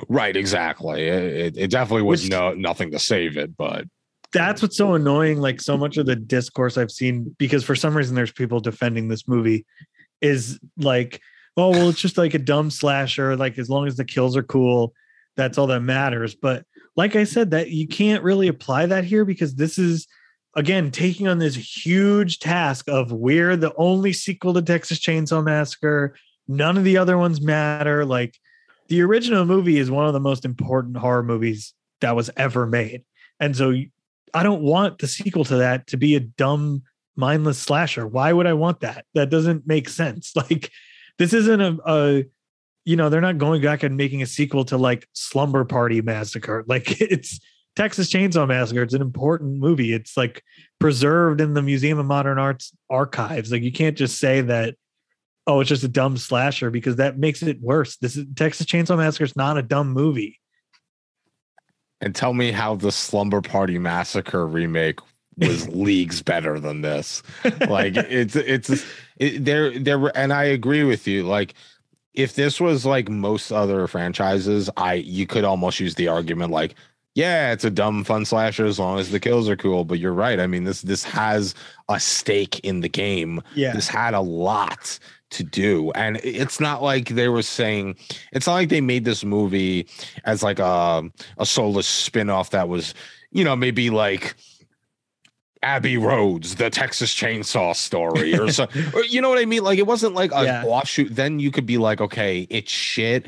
[0.07, 1.07] right, exactly.
[1.09, 3.83] It, it- it definitely was Which- no nothing to save it, but
[4.31, 5.39] That's what's so annoying.
[5.39, 9.07] Like so much of the discourse I've seen, because for some reason there's people defending
[9.07, 9.65] this movie,
[10.21, 11.21] is like,
[11.57, 13.35] oh well, it's just like a dumb slasher.
[13.35, 14.93] Like as long as the kills are cool,
[15.35, 16.35] that's all that matters.
[16.35, 16.65] But
[16.95, 20.07] like I said, that you can't really apply that here because this is
[20.55, 26.15] again taking on this huge task of we're the only sequel to Texas Chainsaw Massacre.
[26.47, 28.05] None of the other ones matter.
[28.05, 28.35] Like
[28.89, 33.03] the original movie is one of the most important horror movies that was ever made.
[33.39, 33.73] And so
[34.33, 36.83] I don't want the sequel to that to be a dumb,
[37.15, 38.07] mindless slasher.
[38.07, 39.05] Why would I want that?
[39.13, 40.33] That doesn't make sense.
[40.35, 40.71] Like,
[41.17, 42.25] this isn't a, a
[42.85, 46.63] you know, they're not going back and making a sequel to like Slumber Party Massacre.
[46.67, 47.39] Like, it's
[47.75, 48.81] Texas Chainsaw Massacre.
[48.81, 49.93] It's an important movie.
[49.93, 50.43] It's like
[50.79, 53.51] preserved in the Museum of Modern Art's archives.
[53.51, 54.75] Like, you can't just say that,
[55.45, 57.97] oh, it's just a dumb slasher because that makes it worse.
[57.97, 60.39] This is Texas Chainsaw Massacre is not a dumb movie.
[62.01, 64.99] And tell me how the Slumber Party Massacre remake
[65.37, 67.23] was leagues better than this.
[67.67, 68.85] Like it's it's
[69.17, 71.23] it, there there and I agree with you.
[71.23, 71.53] Like
[72.13, 76.75] if this was like most other franchises, I you could almost use the argument like
[77.15, 79.83] yeah, it's a dumb fun slasher as long as the kills are cool.
[79.83, 80.39] But you're right.
[80.39, 81.55] I mean, this this has
[81.89, 83.41] a stake in the game.
[83.55, 83.73] Yeah.
[83.73, 84.99] This had a lot
[85.31, 87.95] to do, and it's not like they were saying.
[88.31, 89.87] It's not like they made this movie
[90.25, 91.03] as like a
[91.37, 92.93] a soulless spin-off that was,
[93.31, 94.35] you know, maybe like
[95.61, 98.63] Abbey Roads, the Texas Chainsaw Story, or so.
[98.93, 99.63] or, you know what I mean?
[99.63, 100.63] Like it wasn't like a Yeah.
[100.65, 101.13] offshoot.
[101.15, 103.27] Then you could be like, okay, it's shit.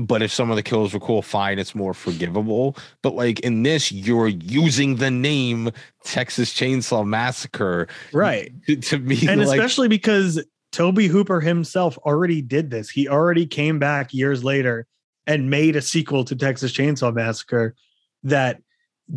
[0.00, 2.76] But if some of the kills were cool, fine, it's more forgivable.
[3.02, 5.70] But like in this, you're using the name
[6.04, 8.52] Texas Chainsaw Massacre Right.
[8.66, 9.26] to, to me.
[9.28, 10.44] and like, especially because
[10.78, 12.88] Tobe Hooper himself already did this.
[12.88, 14.86] He already came back years later
[15.26, 17.74] and made a sequel to Texas Chainsaw Massacre
[18.22, 18.62] that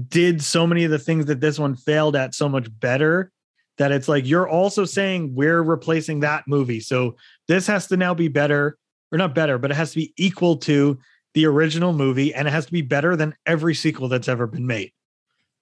[0.08, 3.32] did so many of the things that this one failed at so much better
[3.78, 6.80] that it's like you're also saying we're replacing that movie.
[6.80, 7.16] So
[7.48, 8.76] this has to now be better
[9.12, 10.98] or not better, but it has to be equal to
[11.36, 14.66] the original movie and it has to be better than every sequel that's ever been
[14.66, 14.94] made.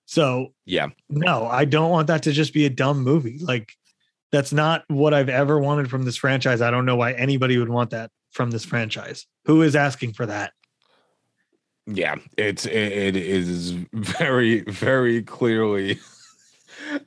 [0.06, 3.39] So yeah, no, I don't want that to just be a dumb movie.
[3.39, 3.74] Like
[4.32, 6.62] that's not what I've ever wanted from this franchise.
[6.62, 9.26] I don't know why anybody would want that from this franchise.
[9.46, 10.54] Who is asking for that?
[11.92, 16.00] yeah, it's it, it is very very clearly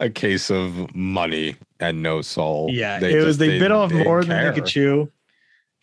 [0.01, 2.69] a case of money and no soul.
[2.71, 5.11] Yeah, it was just- they, bit off more than they could chew,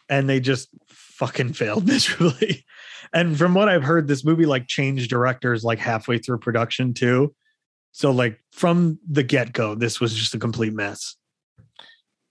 [0.09, 2.65] and they just fucking failed miserably.
[3.13, 7.33] And from what I've heard, this movie like changed directors like halfway through production too.
[7.91, 11.15] So like from the get go, this was just a complete mess.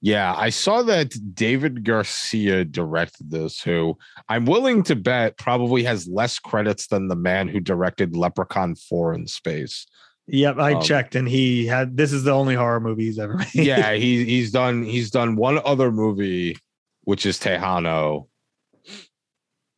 [0.01, 6.07] Yeah, I saw that David Garcia directed this, who I'm willing to bet probably has
[6.07, 9.87] less credits than the man who directed Leprechaun 4 in space.
[10.29, 13.35] Yep, I Um, checked, and he had this is the only horror movie he's ever
[13.39, 13.49] made.
[13.55, 16.57] yeah, he he's done he's done one other movie,
[17.05, 18.29] which is Tejano.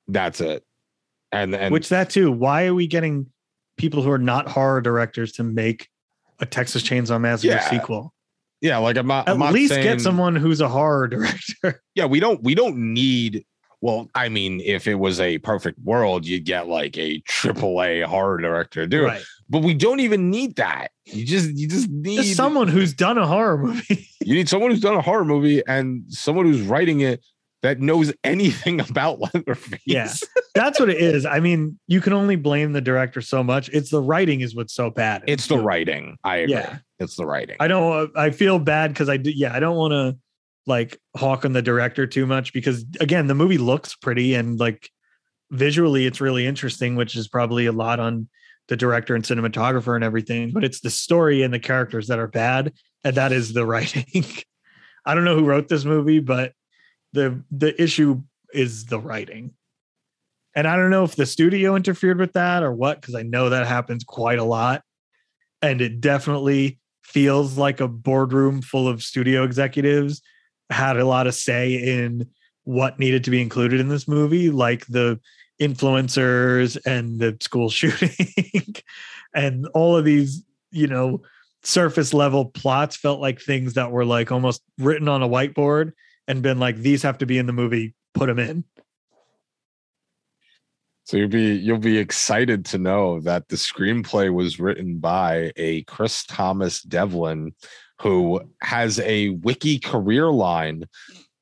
[0.09, 0.64] That's it.
[1.33, 2.33] And and Which that too.
[2.33, 3.27] Why are we getting
[3.77, 5.89] people who are not horror directors to make
[6.41, 7.71] a Texas Chainsaw Massacre Yeah.
[7.71, 8.12] sequel?
[8.61, 11.82] Yeah, like I'm not At I'm not least saying, get someone who's a horror director.
[11.94, 13.44] yeah, we don't we don't need
[13.82, 18.02] well, I mean, if it was a perfect world, you'd get like a triple A
[18.02, 19.06] horror director to do it.
[19.06, 19.22] right.
[19.48, 20.90] But we don't even need that.
[21.06, 24.06] You just you just need Just someone who's done a horror movie.
[24.20, 27.24] you need someone who's done a horror movie and someone who's writing it
[27.62, 29.80] that knows anything about Leatherface.
[29.86, 30.12] Yeah.
[30.54, 31.24] That's what it is.
[31.24, 33.70] I mean, you can only blame the director so much.
[33.70, 35.24] It's the writing is what's so bad.
[35.26, 35.62] It's the Too.
[35.62, 36.18] writing.
[36.22, 36.54] I agree.
[36.54, 36.78] Yeah.
[37.01, 37.57] It's the writing.
[37.59, 37.92] I don't.
[37.92, 39.30] Uh, I feel bad because I do.
[39.30, 40.16] Yeah, I don't want to
[40.66, 44.90] like hawk on the director too much because again, the movie looks pretty and like
[45.51, 48.28] visually, it's really interesting, which is probably a lot on
[48.68, 50.53] the director and cinematographer and everything.
[50.53, 52.72] But it's the story and the characters that are bad,
[53.03, 54.24] and that is the writing.
[55.07, 56.53] I don't know who wrote this movie, but
[57.12, 58.22] the the issue
[58.53, 59.55] is the writing.
[60.55, 63.51] And I don't know if the studio interfered with that or what, because I know
[63.51, 64.82] that happens quite a lot.
[65.62, 66.80] And it definitely
[67.11, 70.22] feels like a boardroom full of studio executives
[70.70, 72.28] had a lot of say in
[72.64, 75.18] what needed to be included in this movie, like the
[75.61, 78.74] influencers and the school shooting
[79.34, 81.22] and all of these, you know,
[81.62, 85.92] surface level plots felt like things that were like almost written on a whiteboard
[86.26, 88.64] and been like, these have to be in the movie, put them in.
[91.11, 95.82] So you'll be you'll be excited to know that the screenplay was written by a
[95.82, 97.52] Chris Thomas Devlin,
[98.00, 100.84] who has a wiki career line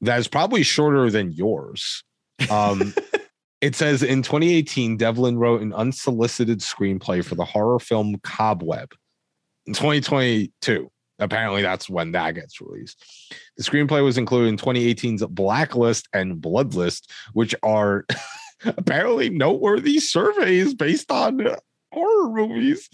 [0.00, 2.02] that is probably shorter than yours.
[2.50, 2.94] Um,
[3.60, 8.94] it says in 2018, Devlin wrote an unsolicited screenplay for the horror film Cobweb.
[9.66, 13.04] In 2022, apparently that's when that gets released.
[13.58, 18.06] The screenplay was included in 2018's Blacklist and Bloodlist, which are
[18.64, 21.56] apparently noteworthy surveys based on
[21.92, 22.88] horror movies.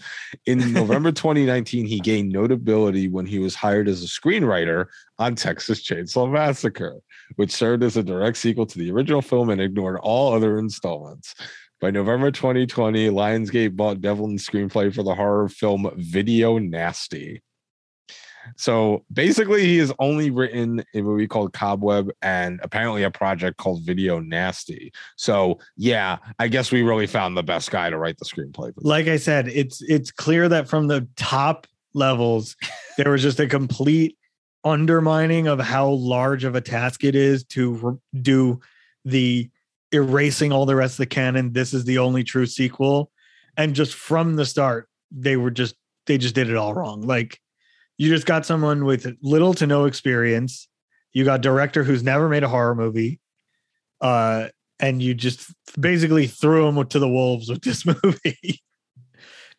[0.45, 4.87] In November 2019, he gained notability when he was hired as a screenwriter
[5.19, 6.99] on Texas Chainsaw Massacre,
[7.35, 11.35] which served as a direct sequel to the original film and ignored all other installments.
[11.81, 17.41] By November 2020, Lionsgate bought Devlin's screenplay for the horror film Video Nasty.
[18.57, 23.83] So basically, he has only written a movie called Cobweb and apparently a project called
[23.83, 24.91] Video Nasty.
[25.15, 28.73] So yeah, I guess we really found the best guy to write the screenplay.
[28.77, 32.55] Like I said, it's it's clear that from the top levels,
[32.97, 34.17] there was just a complete
[34.63, 38.59] undermining of how large of a task it is to re- do
[39.05, 39.49] the
[39.91, 41.53] erasing all the rest of the canon.
[41.53, 43.11] This is the only true sequel,
[43.57, 45.75] and just from the start, they were just
[46.05, 47.01] they just did it all wrong.
[47.01, 47.39] Like
[47.97, 50.67] you just got someone with little to no experience.
[51.13, 53.19] You got director who's never made a horror movie,
[54.01, 58.61] uh, and you just basically threw him to the wolves with this movie.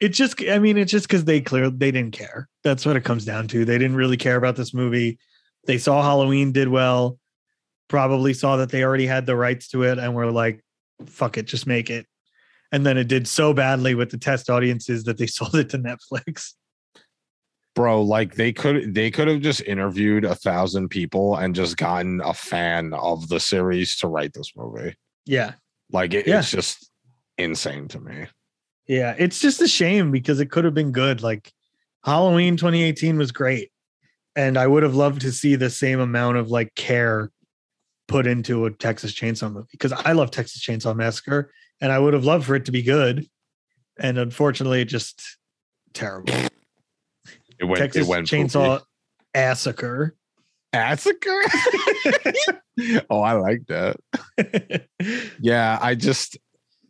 [0.00, 2.48] it just, I mean, it's just because they clearly they didn't care.
[2.62, 3.64] That's what it comes down to.
[3.64, 5.18] They didn't really care about this movie.
[5.66, 7.18] They saw Halloween did well,
[7.88, 10.62] probably saw that they already had the rights to it, and were like,
[11.06, 12.06] "Fuck it, just make it."
[12.70, 15.78] And then it did so badly with the test audiences that they sold it to
[15.78, 16.52] Netflix
[17.76, 22.20] bro like they could they could have just interviewed a thousand people and just gotten
[22.22, 24.96] a fan of the series to write this movie.
[25.26, 25.52] Yeah.
[25.92, 26.40] Like it, Yeah.
[26.40, 26.90] it's just
[27.38, 28.26] insane to me.
[28.88, 31.22] Yeah it's just a shame because it could have been good.
[31.22, 31.52] Like
[32.04, 33.72] halloween 2018 was great
[34.36, 37.32] and i would have loved to see the same amount of like care
[38.06, 41.50] put into a texas chainsaw movie because i love texas chainsaw massacre
[41.80, 43.26] and i would have loved for it to be good
[43.98, 45.20] and unfortunately it just
[45.94, 46.32] terrible
[47.58, 48.80] it went texas it went chainsaw
[49.34, 50.14] massacre.
[50.72, 51.40] Massacre?
[53.08, 53.96] Oh i like that.
[55.40, 56.36] Yeah i just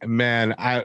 [0.04, 0.84] man i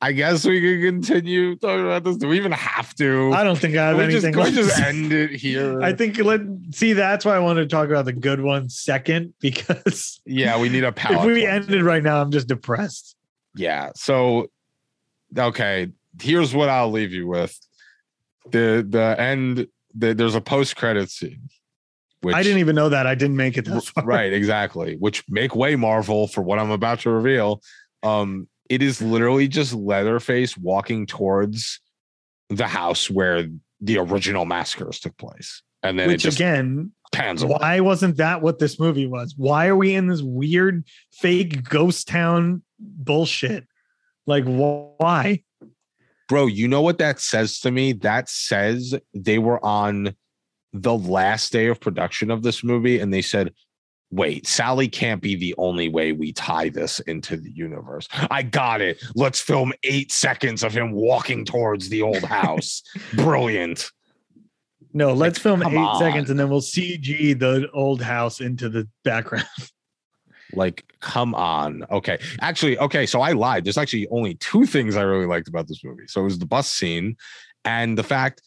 [0.00, 2.16] i guess we can continue talking about this.
[2.16, 3.32] Do we even have to?
[3.32, 5.82] I don't think i have we just, anything can we just end it here.
[5.82, 6.40] I think let
[6.72, 10.68] see that's why I wanted to talk about the good ones second because yeah we
[10.68, 11.16] need a power.
[11.28, 13.16] if we ended right now, I'm just depressed.
[13.56, 14.46] yeah so
[15.36, 15.88] okay
[16.20, 17.56] here's what i'll leave you with
[18.50, 21.48] the the end the, there's a post-credit scene
[22.22, 23.06] which I didn't even know that.
[23.06, 24.04] I didn't make it that far.
[24.04, 27.62] right exactly which make way marvel for what i'm about to reveal
[28.02, 31.80] um it is literally just leatherface walking towards
[32.48, 33.48] the house where
[33.80, 38.58] the original massacres took place and then Which again, pans away why wasn't that what
[38.58, 39.34] this movie was?
[39.36, 43.66] Why are we in this weird fake ghost town bullshit?
[44.26, 45.42] Like wh- why?
[46.30, 47.92] Bro you know what that says to me?
[47.92, 50.14] That says they were on
[50.72, 53.52] the last day of production of this movie and they said
[54.12, 58.08] wait sally can't be the only way we tie this into the universe.
[58.30, 59.02] I got it.
[59.16, 62.84] Let's film eight seconds of him walking towards the old house.
[63.14, 63.90] Brilliant.
[64.92, 65.98] No, let's film eight on.
[65.98, 69.46] seconds and then we'll CG the old house into the background.
[70.54, 75.02] like come on okay actually okay so i lied there's actually only two things i
[75.02, 77.16] really liked about this movie so it was the bus scene
[77.64, 78.42] and the fact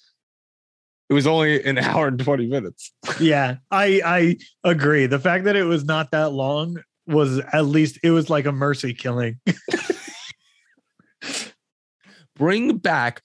[1.10, 5.06] it was only an hour and 20 minutes yeah, I I agree.
[5.06, 8.52] The fact that it was not that long was at least it was like a
[8.52, 9.40] mercy killing.
[12.36, 13.22] bring back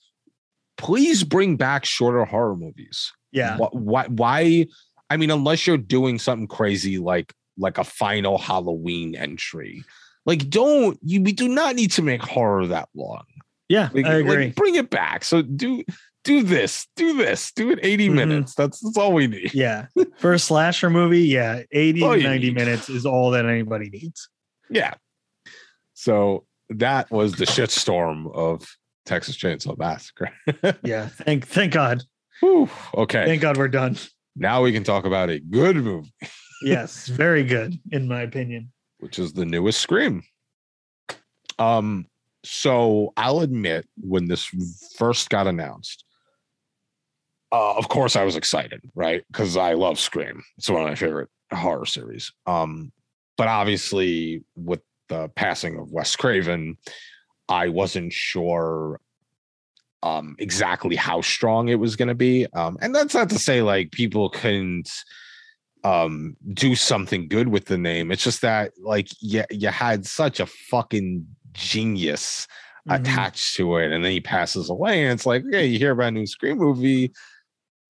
[0.77, 3.57] please bring back shorter horror movies Yeah.
[3.57, 4.67] Wh- why why
[5.11, 9.83] i mean unless you're doing something crazy like like a final halloween entry
[10.27, 13.25] like don't you we do not need to make horror that long
[13.69, 14.49] Yeah, like, I like, agree.
[14.51, 15.83] bring it back so do
[16.25, 18.15] do this, do this, do it 80 Mhm.
[18.15, 18.55] minutes.
[18.55, 19.55] That's that's all we need.
[19.55, 19.87] Yeah.
[20.19, 23.89] For a slasher movie, yeah, 80 Oh, to 90 need- minutes is all that anybody
[23.89, 24.29] needs.
[24.69, 24.95] Yeah.
[25.95, 28.67] So that was the shitstorm of
[29.07, 30.31] Texas Chainsaw Massacre.
[30.85, 31.07] Yeah.
[31.09, 32.03] Thank thank God.
[32.41, 32.69] Whew.
[32.95, 33.25] Okay.
[33.25, 33.97] Thank God we're done.
[34.37, 36.13] now we can talk about a good movie,
[36.63, 37.09] Yes.
[37.09, 38.73] Very good, in my opinion.
[38.99, 40.23] which is the newest Scream.
[41.59, 42.07] Um,
[42.45, 44.45] so I'll admit when this
[44.97, 46.05] first got announced,
[47.53, 49.25] uh, of course I was excited, right?
[49.29, 50.43] Because I love Scream.
[50.57, 52.33] It's one of my favorite horror series.
[52.47, 52.93] Um,
[53.37, 56.77] but obviously with the passing of Wes Craven,
[57.49, 59.01] I wasn't sure
[60.05, 62.47] um exactly how strong it was going to be.
[62.53, 64.89] Um, and that's not to say like people couldn't
[65.85, 68.11] um do something good with the name.
[68.11, 72.47] It's just that like you, you had such a fucking genius
[72.89, 73.01] Mhm.
[73.01, 76.09] attached to it, and then he passes away, and it's like, yeah, you hear about
[76.09, 77.13] a new Scream movie,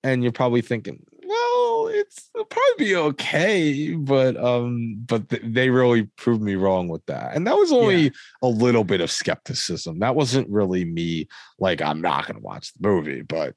[0.03, 1.05] and you're probably thinking,
[1.49, 6.88] well, it's it'll probably be okay, but um, but th- they really proved me wrong
[6.88, 9.99] with that, and that was only a little bit of skepticism.
[9.99, 11.28] That wasn't really me
[11.59, 13.55] like I'm not gonna watch the movie, but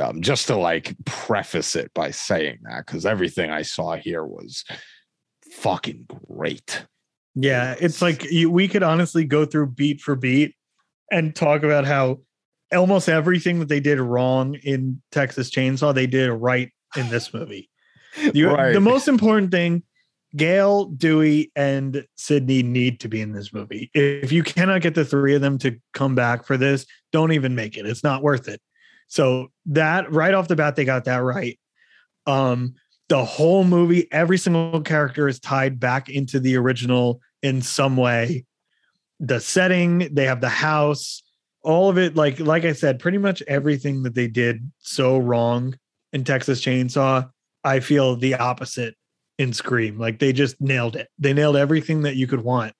[0.00, 4.64] um, just to like preface it by saying that because everything I saw here was
[5.52, 6.84] fucking great.
[7.34, 10.54] Yeah, it's like you, we could honestly go through beat for beat
[11.10, 12.20] and talk about how
[12.72, 17.70] almost everything that they did wrong in Texas Chainsaw they did right in this movie.
[18.32, 18.72] You, Right.
[18.72, 19.82] The most important thing,
[20.36, 23.90] Gale, Dewey, and Sidney need to be in this movie.
[23.92, 27.56] If you cannot get the three of them to come back for this, don't even
[27.56, 27.86] make it.
[27.86, 28.60] It's not worth it.
[29.08, 31.58] So that right off the bat, they got that right.
[32.26, 32.74] Um,
[33.08, 38.44] the whole movie, every single character is tied back into the original in some way.
[39.18, 41.22] The setting, they have the house,
[41.62, 45.76] all of it, like like I said, pretty much everything that they did so wrong
[46.14, 47.28] in Texas Chainsaw,
[47.64, 48.94] I feel the opposite
[49.38, 49.98] in Scream.
[49.98, 51.08] Like they just nailed it.
[51.18, 52.72] They nailed everything that you could want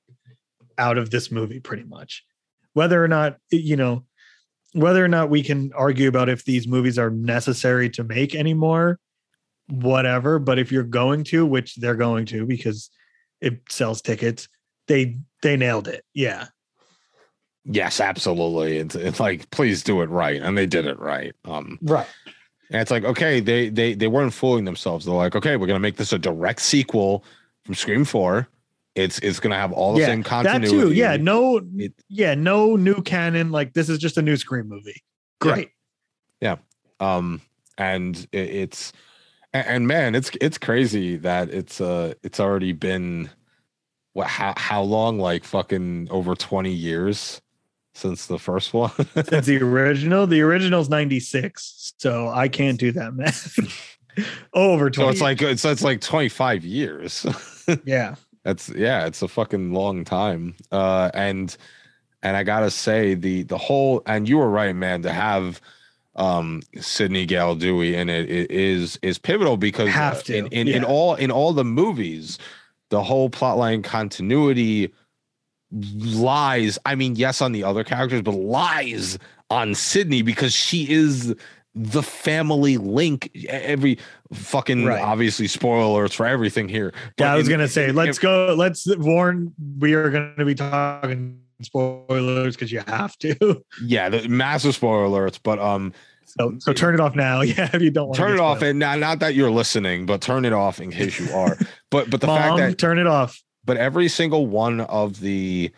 [0.78, 2.24] out of this movie, pretty much.
[2.72, 4.04] Whether or not, you know,
[4.72, 8.98] whether or not we can argue about if these movies are necessary to make anymore,
[9.68, 10.38] whatever.
[10.38, 12.88] But if you're going to, which they're going to because
[13.40, 14.48] it sells tickets,
[14.86, 16.04] they they nailed it.
[16.14, 16.46] Yeah.
[17.64, 18.78] Yes, absolutely.
[18.78, 21.34] It's, it's like please do it right, and they did it right.
[21.44, 22.06] Um, Right.
[22.70, 25.04] And it's like okay, they they they weren't fooling themselves.
[25.04, 27.24] They're like, okay, we're gonna make this a direct sequel
[27.64, 28.48] from Scream Four.
[28.94, 30.06] It's it's gonna have all the yeah.
[30.06, 30.92] same That too.
[30.92, 31.16] Yeah.
[31.16, 31.60] No.
[31.76, 32.34] It- yeah.
[32.34, 33.50] No new canon.
[33.50, 35.02] Like this is just a new Scream movie.
[35.40, 35.70] Great.
[36.40, 36.56] Yeah.
[37.00, 37.40] Um
[37.76, 38.92] and it, it's
[39.52, 43.30] and, and man it's it's crazy that it's uh it's already been
[44.12, 47.40] what how how long like fucking over 20 years
[47.94, 51.94] since the first one Since the original, the original's 96.
[51.96, 53.58] So I can't do that math.
[54.52, 55.06] Over 20.
[55.06, 57.26] so it's like it's it's like 25 years
[57.84, 58.14] yeah.
[58.44, 61.56] that's yeah it's a fucking long time uh and
[62.22, 65.60] and i gotta say the the whole and you were right man to have
[66.14, 70.46] um sidney gale dewey in it, it is is pivotal because uh, Have to, in
[70.52, 72.38] in, in all in all the movies
[72.90, 74.92] the whole plotline continuity
[75.74, 79.18] lies i mean yes on the other characters but lies
[79.50, 81.34] on sidney because she is
[81.74, 83.98] the family link every
[84.32, 85.02] fucking Right.
[85.02, 88.54] obviously spoilers for everything here Yeah, I was in- gonna say, in- let's go.
[88.56, 89.52] Let's warn.
[89.80, 93.64] We are gonna be talking spoilers because you have to.
[93.84, 95.92] yeah the massive spoiler alerts but um
[96.26, 97.40] So, so turn it off now.
[97.42, 100.20] Yeah, if you don't want turn it off and not, not that you're listening but
[100.20, 101.58] turn it off in case you are
[101.90, 103.42] but but the fact Mom, that turn it off.
[103.64, 105.70] But every single one of the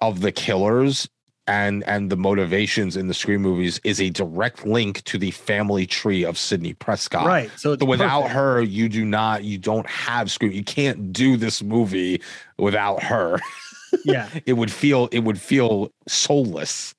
[0.00, 1.08] of the killers
[1.46, 5.86] and and the motivations in the scream movies is a direct link to the family
[5.86, 7.26] tree of Sidney Prescott.
[7.26, 7.50] Right.
[7.56, 8.34] So, So without perfect.
[8.34, 10.52] her, you do not, you don't have Scream.
[10.52, 12.20] You can't do this movie
[12.58, 13.38] without her.
[14.04, 14.28] yeah.
[14.44, 16.94] It would feel, it would feel soulless.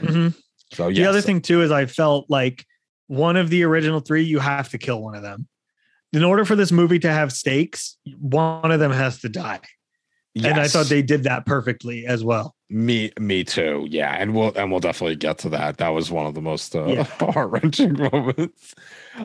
[0.00, 0.34] Mhm.
[0.74, 2.66] So The yeah, other thing too is I felt like
[3.06, 5.48] one of the original three, you have to kill one of them.
[6.12, 9.60] In order for this movie to have stakes, one of them has to die.
[10.36, 12.54] And I thought they did that perfectly as well.
[12.70, 13.86] Me, me too.
[13.90, 15.76] Yeah, and we'll and we'll definitely get to that.
[15.76, 17.02] That was one of the most uh, Yeah.
[17.32, 18.74] heart wrenching moments.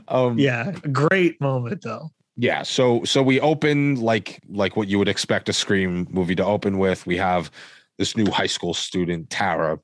[0.09, 0.71] Um, Yeah.
[0.91, 2.09] Great moment though.
[2.35, 2.63] yeah.
[2.63, 6.77] So so we open like like what you would expect a Scream movie to open
[6.77, 7.05] with.
[7.07, 7.51] We have
[7.97, 9.79] this new high school student Tara.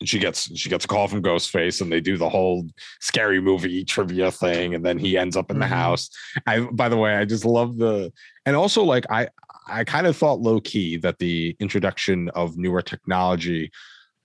[0.00, 2.66] And she gets she gets a call from Ghostface, and they do the whole
[3.00, 5.70] scary movie trivia thing, and then he ends up in the Mhm.
[5.70, 6.10] house.
[6.46, 8.12] I by the way, I just love the
[8.46, 9.28] and also like I
[9.66, 13.70] I kind of thought low key that the introduction of newer technology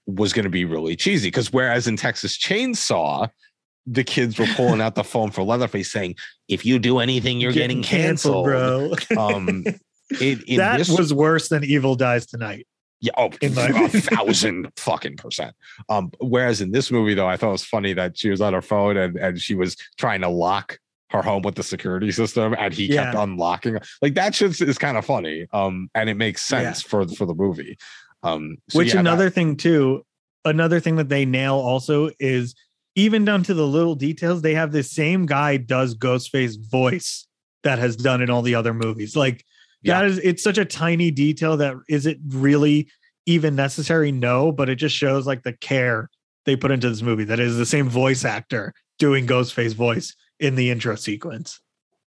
[0.06, 1.28] was going to be really cheesy.
[1.28, 3.30] Because whereas in Texas Chainsaw,
[3.86, 6.16] the kids were pulling out the phone for Leatherface saying,
[6.48, 8.94] "If you do anything, you're getting, canceled, bro.
[9.18, 9.66] Um,
[10.10, 12.68] it, that this, was worse than Evil Dies Tonight.
[13.04, 15.54] Yeah, oh, in a thousand fucking percent.
[15.90, 18.54] Um, whereas in this movie, though, I thought it was funny that she was on
[18.54, 20.80] her phone and, and she was trying to lock
[21.10, 23.22] her home with the security system, and he kept Yeah.
[23.24, 23.78] unlocking.
[24.02, 25.46] Like that shit is kind of funny.
[25.52, 26.60] Um, and it makes Yeah.
[26.64, 27.78] sense for for the movie.
[28.24, 30.06] Um, so Which yeah, that- another thing too,
[30.46, 32.56] another thing that they nail also is
[32.96, 34.42] even down to the little details.
[34.42, 37.28] They have the same guy does Ghostface voice
[37.64, 39.16] that has done in all the other movies.
[39.16, 39.44] Like
[39.84, 40.00] Yeah.
[40.00, 42.90] that is it's such a tiny detail that is it really
[43.26, 44.12] even necessary?
[44.12, 46.10] No, but it just shows like the care
[46.46, 47.24] they put into this movie.
[47.24, 51.60] That is the same voice actor doing Ghostface voice in the intro sequence.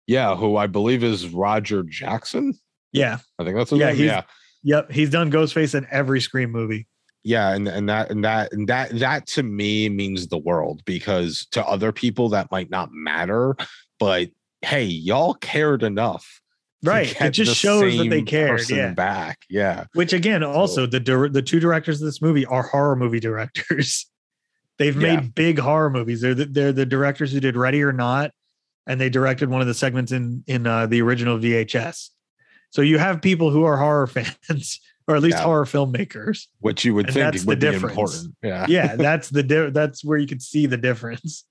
[0.08, 2.54] yeah, who I believe is Roger Jackson.
[2.92, 3.18] Yeah.
[3.40, 4.02] I think that's his Yeah, name.
[4.04, 4.22] Yeah,
[4.64, 4.92] Yep.
[4.92, 6.88] He's done Ghostface in every Scream movie.
[7.24, 11.48] yeah and and that and that and that that to me means the world because
[11.52, 13.56] to other people that might not matter
[14.00, 14.30] but
[14.62, 16.42] hey y'all cared enough
[16.84, 17.22] Right.
[17.22, 18.92] It just the shows that they care Yeah.
[18.94, 22.96] back yeah Which again, also the dir- the two directors of this movie are horror
[22.96, 24.06] movie directors.
[24.80, 25.16] They've Yeah.
[25.22, 26.22] made big horror movies.
[26.22, 28.32] They're the, they're the directors who did Ready or Not,
[28.88, 32.10] and they directed one of the segments in in uh, the original VHS.
[32.72, 35.44] So you have people who are horror fans, or at least Yeah.
[35.44, 36.48] horror filmmakers.
[36.60, 37.92] which you would think that's the would be difference.
[37.92, 41.46] important yeah Yeah, that's the di- that's where you could see the difference.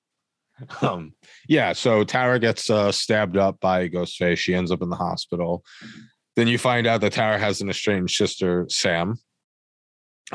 [0.81, 1.13] Um
[1.49, 4.39] yeah so tara gets uh stabbed up by ghostface.
[4.39, 5.65] She ends up in the hospital.
[6.37, 9.17] Then you find out that tara has an estranged sister sam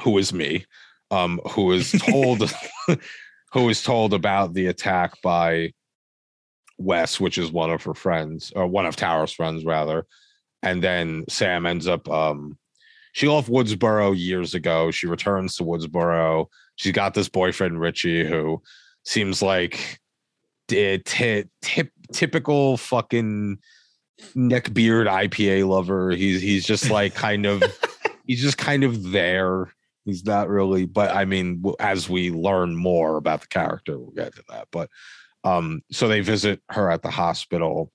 [0.03, 0.65] who is me
[1.11, 2.51] um who is told
[3.53, 5.72] who is told about the attack by
[6.78, 10.05] wes which is one of her friends or one of tara's friends rather.
[10.63, 12.57] And then sam ends up um
[13.13, 14.91] she left woodsboro years ago.
[14.91, 16.47] She returns to woodsboro.
[16.76, 18.61] She's got this boyfriend richie who
[19.05, 19.99] seems like
[20.68, 23.57] t- t- tip, typical fucking
[24.36, 26.11] neckbeard IPA lover.
[26.11, 27.63] He's he's just like kind of
[28.26, 29.74] he's just kind of there.
[30.05, 34.36] He's not really, but I mean, as we learn more about the character, we'll get
[34.36, 34.70] to that.
[34.72, 34.89] But
[35.43, 37.91] um, so they visit her at the hospital,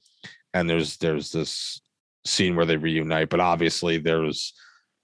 [0.52, 1.80] and there's there's this
[2.24, 4.52] scene where they reunite, but obviously there's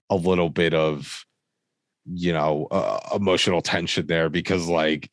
[0.09, 1.25] a little bit of
[2.05, 5.09] you know uh, emotional tension there because like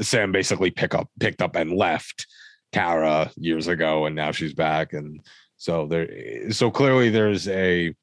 [0.00, 2.26] Sam basically pick up picked up and left
[2.72, 5.20] Kara years ago, and now she's back, and
[5.56, 6.50] so there.
[6.52, 7.94] So clearly, there's a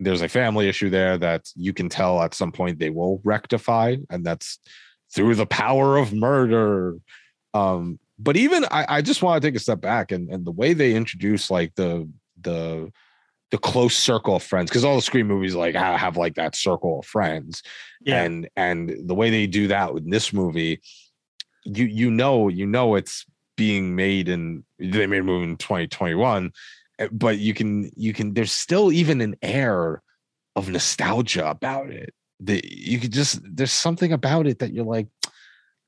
[0.00, 3.96] there's a family issue there that you can tell at some point they will rectify,
[4.10, 4.58] and that's
[5.14, 6.96] through the power of murder.
[7.54, 10.52] Um, but even I, I just want to take a step back and and the
[10.52, 12.08] way they introduce like the
[12.40, 12.90] the
[13.50, 16.54] the close circle of friends because all the Scream movies like have, have like that
[16.54, 17.62] circle of friends
[18.00, 18.22] Yeah.
[18.22, 20.80] and and the way they do that in this movie
[21.64, 23.24] you you know you know it's
[23.56, 26.50] being made in they made a movie in 2021
[26.98, 30.02] eh, but you can you can there's still even an air
[30.56, 35.06] of nostalgia about it that you could just there's something about it that you're like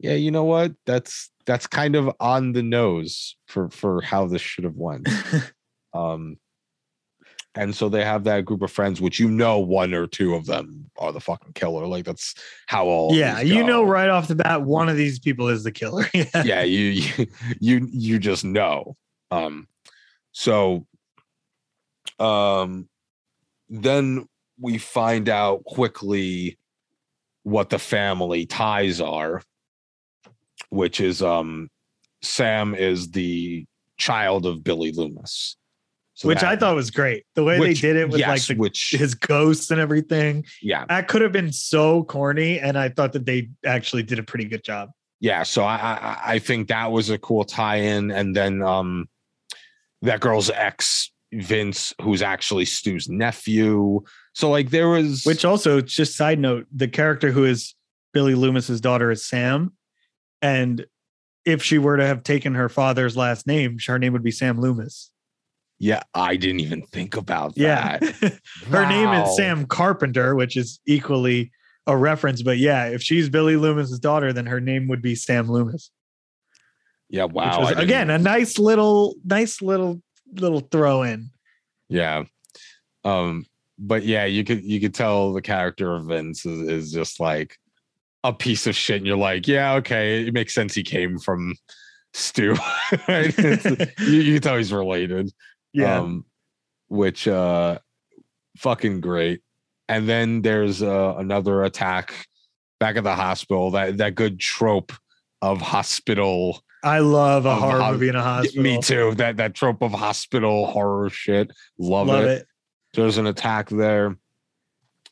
[0.03, 0.73] yeah you know what?
[0.85, 5.09] That's that's kind of on the nose for for how this should have went.
[5.95, 6.39] Um
[7.55, 10.47] and so they have that group of friends which you know one or two of
[10.47, 12.35] them are the fucking killer like that's
[12.67, 15.73] how all yeah, you know right off the bat, one of these people is the
[15.73, 16.07] killer.
[16.15, 16.43] yeah.
[16.45, 17.27] yeah you, you
[17.61, 18.97] you you just know
[19.31, 19.67] um
[20.33, 20.87] so
[22.19, 22.89] um
[23.69, 24.27] then
[24.61, 26.59] we find out quickly
[27.43, 29.43] what the family ties are
[30.69, 31.69] which is um
[32.23, 33.67] sam is the
[33.99, 35.57] child of billy loomis
[36.25, 37.25] Which I thought was great.
[37.35, 40.45] The way which- they did it with yes, like the, which his ghosts and everything.
[40.61, 44.23] yeah That could have been so corny, and I thought that they actually did a
[44.23, 44.91] pretty good job.
[45.21, 49.09] yeah so I, I i think that was a cool tie-in and then um
[50.03, 54.01] that girl's ex vince who's actually stu's nephew
[54.35, 57.75] so like there was Which also, just side note, the character who is
[58.13, 59.73] Billy Loomis's daughter is Sam,
[60.41, 60.87] and
[61.45, 64.59] if she were to have taken her father's last name, her name would be Sam
[64.61, 65.11] Loomis.
[65.83, 68.39] Yeah i didn't even think about Yeah, that
[68.71, 71.51] her name is Sam Carpenter, which is equally
[71.89, 72.41] a reference.
[72.43, 75.91] But yeah, if she's Billy Loomis's daughter, then her name would be Sam Loomis.
[77.11, 80.01] yeah wow was, again a nice little, nice little,
[80.35, 81.31] little throw in.
[81.89, 82.23] yeah
[83.05, 83.45] um
[83.79, 87.59] but yeah you could you could tell the character of vince is, is just like
[88.23, 91.53] a piece of shit and you're like yeah okay it makes sense he came from
[92.15, 92.55] stu
[93.09, 93.37] right
[93.99, 95.33] you, you can tell he's related
[95.73, 96.25] Yeah, um
[96.89, 97.79] which uh
[98.59, 99.41] fucking great
[99.89, 102.27] and then there's uh, another attack
[102.81, 103.71] back at the hospital.
[103.73, 104.93] That that good trope
[105.43, 106.63] of hospital.
[106.83, 108.63] I love a horror ho- movie in a hospital.
[108.63, 109.15] Me too.
[109.17, 111.51] That that trope of hospital horror shit.
[111.79, 112.31] Love, Love it.
[112.31, 112.47] it.
[112.95, 114.17] There's an attack there,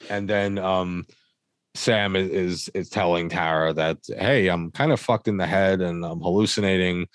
[0.08, 1.06] and then um,
[1.74, 5.82] Sam is, is is telling Tara that hey, I'm kind of fucked in the head
[5.82, 7.06] and I'm hallucinating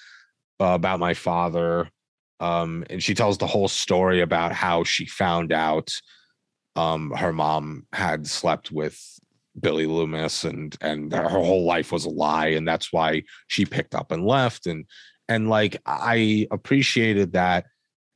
[0.61, 1.89] uh, about my father.
[2.39, 5.89] Um, and she tells the whole story about how she found out
[6.75, 8.99] um, her mom had slept with
[9.59, 13.95] Billy Loomis and and her whole life was a lie and that's why she picked
[13.95, 14.67] up and left.
[14.67, 14.85] And
[15.29, 17.65] and like I appreciated that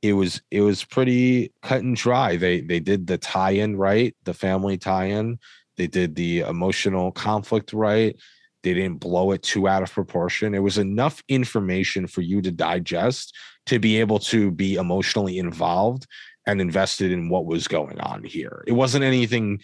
[0.02, 2.36] it was it was pretty cut and dry.
[2.36, 5.38] They they did the tie-in right the family tie-in.
[5.76, 8.16] They did the emotional conflict right
[8.62, 12.50] they didn't blow it too out of proportion it was enough information for you to
[12.50, 13.36] digest
[13.66, 16.06] to be able to be emotionally involved
[16.46, 19.60] and invested in what was going on here it wasn't anything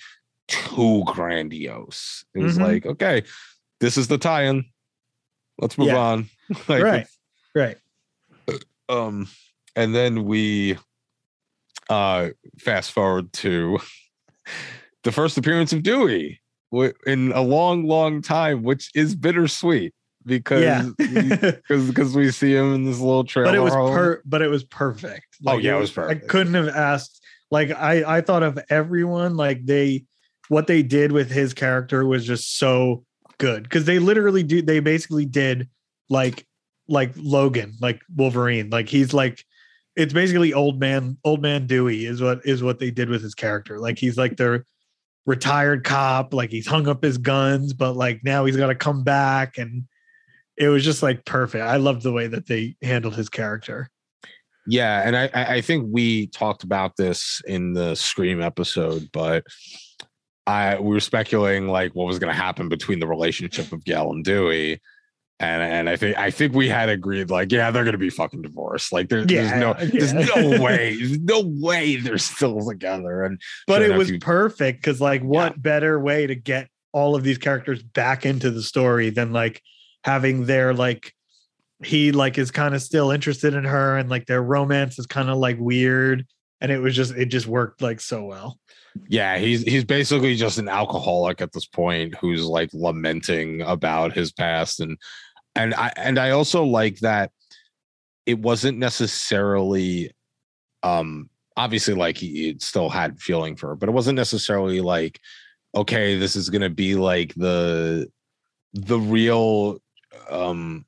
[0.49, 2.63] too grandiose it was Mhm.
[2.63, 3.23] like okay
[3.81, 4.65] this is the tie-in
[5.59, 5.97] let's move Yeah.
[5.99, 6.29] on
[6.69, 7.07] like right.
[7.55, 7.77] Right.
[8.89, 9.27] um
[9.75, 10.79] and then we
[11.91, 13.79] uh fast forward to
[15.05, 16.41] the first appearance of dewey
[17.07, 19.93] in a long long time which is bittersweet
[20.25, 20.89] because Yeah.
[20.99, 23.95] because because we see him in this little trailer but it was home.
[23.95, 25.27] per but it was perfect.
[25.47, 26.25] Oh, yeah, it was perfect.
[26.25, 30.05] I couldn't have asked like I I thought of everyone like they
[30.49, 33.05] what they did with his character was just so
[33.39, 35.69] good because they literally do they basically did
[36.09, 36.47] like
[36.89, 39.45] like Logan like Wolverine like he's like
[39.97, 43.35] it's basically old man old man Dewey is what is what they did with his
[43.35, 44.65] character like he's like the
[45.27, 49.03] retired cop like he's hung up his guns but like now he's got to come
[49.03, 49.85] back and
[50.57, 51.65] it was just like perfect.
[51.65, 53.91] I loved the way that they handled his character.
[54.67, 59.45] Yeah, and I I think we talked about this in the Scream episode, but
[60.47, 64.11] I we were speculating like what was going to happen between the relationship of Gale
[64.11, 64.81] and Dewey,
[65.39, 68.11] and and I think I think we had agreed like yeah they're going to be
[68.11, 68.93] fucking divorced.
[68.93, 73.25] Like there, there's Yeah, no there's no way there's no way they're still together.
[73.25, 77.15] And but Sure it was you- perfect because like what better way to get all
[77.15, 79.61] of these characters back into the story than like
[80.05, 81.13] having their like
[81.85, 85.29] he like is kind of still interested in her and like their romance is kind
[85.29, 86.25] of like weird
[86.63, 88.59] and it was just it just worked like so well
[89.11, 94.33] yeah, he's he's basically just an alcoholic at this point who's like lamenting about his
[94.33, 94.97] past and
[95.57, 97.33] and I and I also like that
[98.27, 100.11] it wasn't necessarily
[100.83, 105.19] um obviously like he, he still had feeling for her, but it wasn't necessarily like
[105.75, 108.09] okay, this is gonna be like the
[108.75, 109.79] the real
[110.31, 110.85] um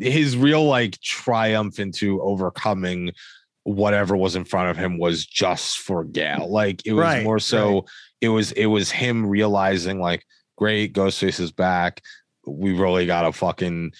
[0.00, 3.12] his real like triumph into overcoming
[3.64, 6.50] whatever was in front of him was just for Gale.
[6.50, 7.82] Like it was Right, more so right.
[8.20, 10.24] it was it was him realizing like
[10.56, 12.02] great Ghostface is back.
[12.48, 13.92] We really gotta fucking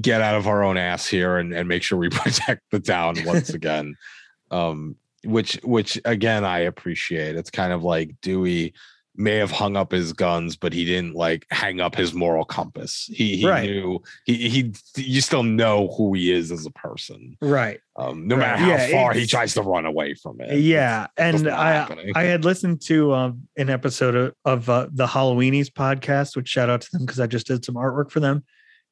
[0.00, 3.16] get out of our own ass here and, and make sure we protect the town
[3.24, 3.96] once again.
[4.50, 7.36] Um which which again I appreciate.
[7.36, 8.72] It's kind of like Dewey
[9.18, 13.10] may have hung up his guns, but he didn't like hang up his moral compass.
[13.12, 13.68] He, he Right.
[13.68, 18.36] knew he he you still know who he is as a person right um, no
[18.36, 18.42] Right.
[18.42, 20.58] matter how Yeah, far he tries to run away from it.
[20.60, 22.12] yeah It's and i happening.
[22.14, 26.70] i had listened to um an episode of, of uh, the halloweenies podcast which shout
[26.70, 28.44] out to them because i just did some artwork for them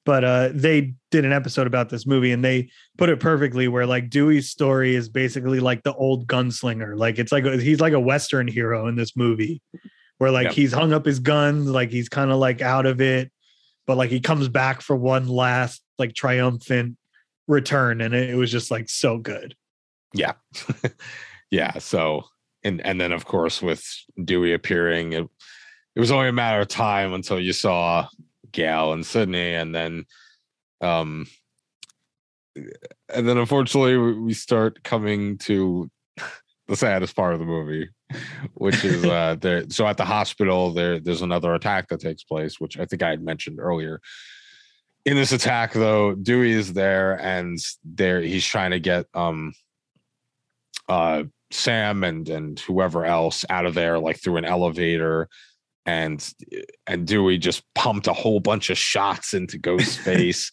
[0.04, 2.68] but uh they did an episode about this movie and they
[2.98, 7.32] put it perfectly where like dewey's story is basically like the old gunslinger like it's
[7.32, 9.62] like he's like a western hero in this movie
[10.18, 10.54] where like Yep.
[10.54, 13.30] he's hung up his guns like he's kind of like out of it
[13.86, 16.96] but like he comes back for one last like triumphant
[17.48, 19.54] return and it, it was just like so good
[20.16, 20.32] yeah,
[21.50, 21.78] yeah.
[21.78, 22.24] So
[22.64, 23.84] and and then of course with
[24.22, 25.26] Dewey appearing, it
[25.94, 28.08] it was only a matter of time until you saw
[28.52, 30.04] Gale and Sidney, and then
[30.80, 31.26] um
[32.54, 35.90] and then unfortunately we we start coming to
[36.68, 37.88] the saddest part of the movie
[38.54, 42.60] which is uh there so at the hospital there there's another attack that takes place
[42.60, 44.00] which i think i had mentioned earlier.
[45.04, 49.52] In this attack though dewey is there and there he's trying to get um
[50.88, 55.28] uh sam and and whoever else out of there like through an elevator.
[55.84, 56.28] And
[56.88, 60.50] and dewey just pumped a whole bunch of shots into ghost's face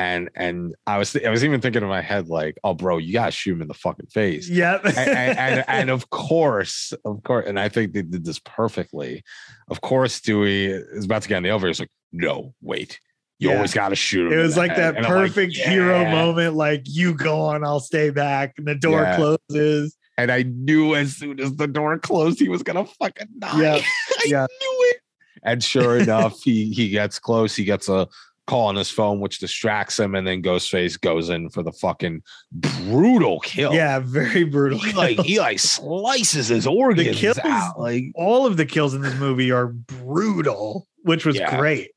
[0.00, 3.12] and and i was i was even thinking in my head like oh bro you
[3.12, 4.84] gotta shoot him in the fucking face Yep.
[4.86, 9.22] and, and, and, and of course, of course, and I think they did this perfectly.
[9.68, 11.68] Of course, Dewey is about to get on the elevator.
[11.68, 12.98] He's like, no, wait.
[13.38, 13.56] You Yeah.
[13.56, 14.38] always got to shoot him.
[14.38, 17.64] it was like head." that And I'm like, perfect hero moment like you go on
[17.64, 19.16] i'll stay back and the door Yeah.
[19.16, 23.62] closes And I knew as soon as the door closed, he was gonna fucking die.
[23.62, 23.74] Yeah,
[24.10, 24.46] I yeah.
[24.60, 24.96] knew it.
[25.42, 27.56] and sure enough, he he gets close.
[27.56, 28.06] He gets a
[28.50, 32.22] call on his phone, which distracts him, and then Ghostface goes in for the fucking
[32.52, 33.72] brutal kill.
[33.72, 34.78] Yeah, very brutal.
[34.78, 37.78] he like he like slices his organs kills- out.
[37.78, 41.58] Like all of the kills in this movie are brutal, which was Yeah.
[41.58, 41.90] great.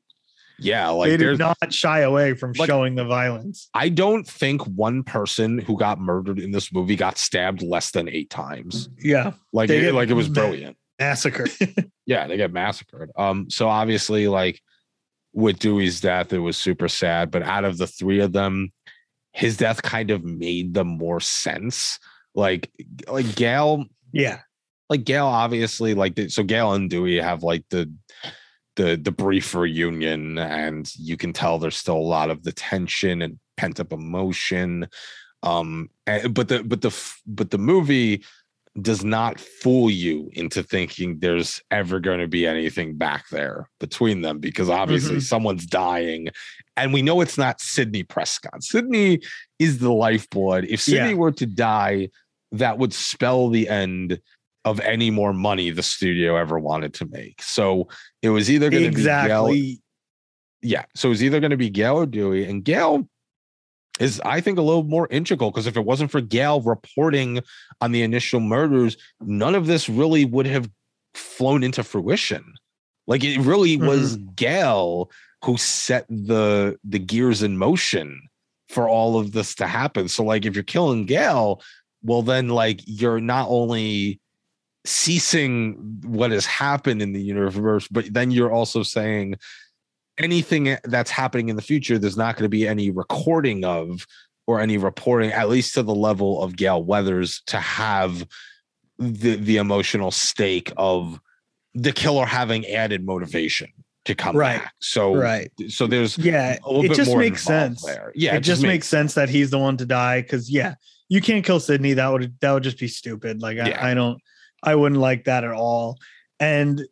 [0.60, 3.70] yeah, like they did not shy away from Like- showing the violence.
[3.74, 8.08] I don't think one person who got murdered in this movie got stabbed less than
[8.08, 8.88] eight times.
[9.00, 10.78] Yeah, Like it, like it was brilliant.
[11.00, 11.48] massacre.
[12.06, 13.12] Yeah, they get massacred.
[13.18, 14.60] Um, so obviously, like
[15.34, 17.32] with Dewey's death, it was super sad.
[17.32, 18.72] But out of the three of them,
[19.32, 22.00] his death kind of made the more sense.
[22.36, 22.72] Like,
[23.08, 24.40] like Gale, yeah,
[24.90, 27.92] like Gale, obviously, like so Gale and Dewey have like the
[28.76, 33.22] the the brief reunion, and you can tell there's still a lot of the tension
[33.22, 34.88] and pent up emotion.
[35.44, 38.24] Um, and, but the but the but the movie
[38.82, 44.22] does not fool you into thinking there's ever going to be anything back there between
[44.22, 45.22] them because obviously Mhm.
[45.22, 46.30] someone's dying
[46.76, 48.64] and we know it's not Sidney Prescott.
[48.64, 49.20] Sidney
[49.60, 50.66] is the lifeblood.
[50.68, 51.14] If Sidney Yeah.
[51.16, 52.10] were to die,
[52.52, 54.20] that would spell the end
[54.66, 57.44] of any more money the studio ever wanted to make.
[57.44, 57.90] So
[58.24, 59.82] it was either going to be Gale, exactly.
[60.64, 60.86] yeah.
[60.96, 63.08] So it was either going to be Gale or Dewey, and Gale
[64.00, 67.42] is, I think, a little more integral because if it wasn't for Gale reporting
[67.82, 70.70] on the initial murders, none of this really would have
[71.14, 72.56] flown into fruition.
[73.06, 74.34] Like it really was mm-hmm.
[74.36, 75.12] Gale
[75.44, 78.30] who set the the gears in motion
[78.70, 80.08] for all of this to happen.
[80.08, 81.62] So, like, if you're killing Gale,
[82.02, 84.20] well, then like you're not only
[84.86, 89.36] ceasing what has happened in the universe, but then you're also saying
[90.18, 94.06] anything that's happening in the future, there's not going to be any recording of
[94.46, 98.26] or any reporting, at least to the level of Gale Weathers, to have
[99.00, 101.20] the the emotional stake of
[101.74, 103.68] the killer having added motivation
[104.06, 104.62] to come Right.
[104.62, 104.74] back.
[104.80, 105.52] So Right.
[105.70, 107.84] so there's Yeah, a little it just makes sense.
[107.84, 108.12] there.
[108.14, 110.76] Yeah, it, just makes sense that he's the one to die because yeah,
[111.10, 111.94] you can't kill Sidney.
[111.94, 113.42] That would that would just be stupid.
[113.42, 113.86] Like I, Yeah.
[113.86, 114.20] I don't,
[114.62, 115.98] I wouldn't like that at all.
[116.40, 116.86] And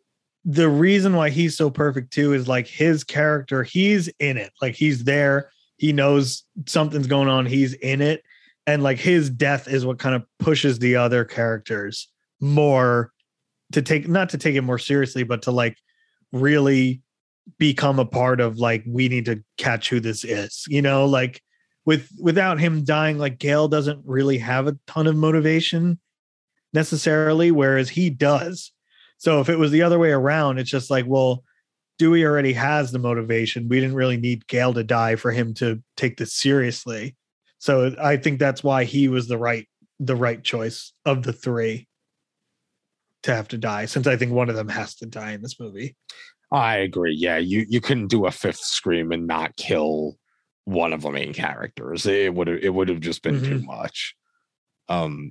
[0.44, 3.62] the reason why he's so perfect too is like his character.
[3.62, 4.52] He's in it.
[4.60, 5.50] Like he's there.
[5.76, 7.46] He knows something's going on.
[7.46, 8.22] He's in it,
[8.66, 12.08] and like his death is what kind of pushes the other characters
[12.40, 13.12] more
[13.72, 15.76] to take not to take it more seriously, but to like
[16.32, 17.02] really
[17.58, 21.42] become a part of like we need to catch who this is you know like
[21.84, 25.98] with without him dying like gale doesn't really have a ton of motivation
[26.72, 28.71] necessarily whereas he does
[29.22, 31.44] so if it was the other way around it's just like well
[31.98, 35.80] dewey already has the motivation we didn't really need gale to die for him to
[35.96, 37.16] take this seriously
[37.58, 39.68] so i think that's why he was the right
[40.00, 41.86] the right choice of the three
[43.22, 45.60] to have to die since i think one of them has to die in this
[45.60, 45.96] movie
[46.52, 47.14] I agree.
[47.14, 50.18] Yeah, you you couldn't do a fifth scream and not kill
[50.64, 52.04] one of the main characters.
[52.04, 54.14] It would it would have just been too much.
[54.88, 55.30] Um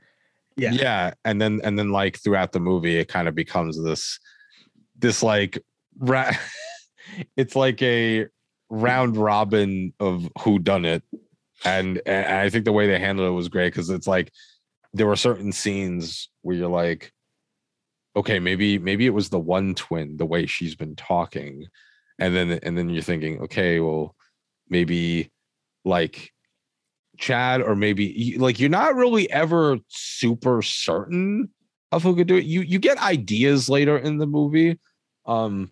[0.61, 0.71] yeah.
[0.71, 4.19] Yeah, and then and then like throughout the movie it kind of becomes this
[4.97, 5.59] this like
[5.97, 6.31] ra-
[7.37, 8.27] it's like a
[8.69, 11.03] round robin of who done it
[11.65, 14.31] and, and I think the way they handled it was great cuz it's like
[14.93, 17.11] there were certain scenes where you're like
[18.15, 21.67] okay maybe maybe it was the one twin the way she's been talking.
[22.19, 24.15] And then and then you're thinking okay well
[24.69, 25.31] maybe
[25.85, 26.31] like
[27.21, 31.49] chad or maybe like you're not really ever super certain
[31.91, 32.45] of who could do it.
[32.45, 34.79] You you get ideas later in the movie
[35.25, 35.71] um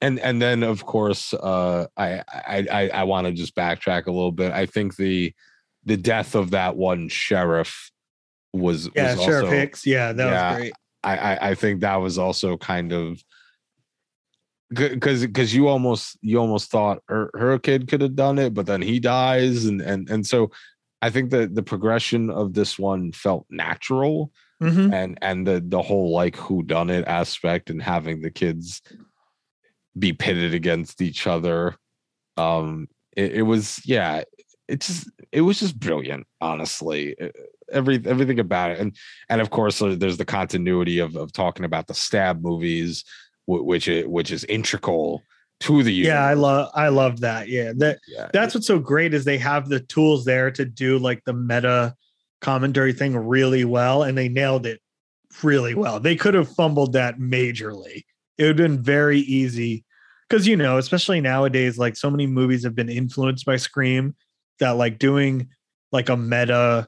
[0.00, 4.10] and and then of course uh i i i, I want to just backtrack a
[4.10, 4.52] little bit.
[4.52, 5.32] I think the
[5.84, 7.90] the death of that one sheriff
[8.52, 9.86] was yeah was sheriff also, hicks.
[9.86, 10.72] Yeah that yeah, was great.
[11.04, 13.22] I, I I think that was also kind of
[14.70, 18.66] because because you almost you almost thought her, her kid could have done it, but
[18.66, 20.50] then he dies, and and and so
[21.00, 24.30] I think that the progression of this one felt natural,
[24.62, 24.92] Mhm.
[24.92, 28.82] and and the the whole like who done it aspect and having the kids
[29.98, 31.76] be pitted against each other,
[32.36, 34.22] um, it, it was yeah,
[34.68, 37.14] it just it was just brilliant, honestly.
[37.18, 37.36] It-
[37.70, 38.96] every everything about it, and
[39.28, 43.04] and of course uh, there's the continuity of of talking about the stab movies
[43.48, 45.22] which is which is integral
[45.60, 49.12] to the yeah i love i love that yeah that yeah that's what's so great
[49.12, 51.94] is they have the tools there to do like the meta
[52.40, 54.80] commentary thing really well and they nailed it
[55.42, 56.00] really well.
[56.00, 58.04] They could have fumbled that majorly.
[58.36, 59.84] It would have been very easy
[60.28, 64.14] because you know especially nowadays like so many movies have been influenced by scream
[64.60, 65.48] that like doing
[65.90, 66.86] like a meta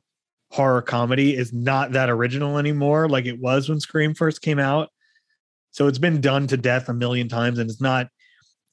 [0.52, 4.90] horror comedy is not that original anymore like it was when scream first came out
[5.70, 8.08] So it's been done to death a million times, and it's not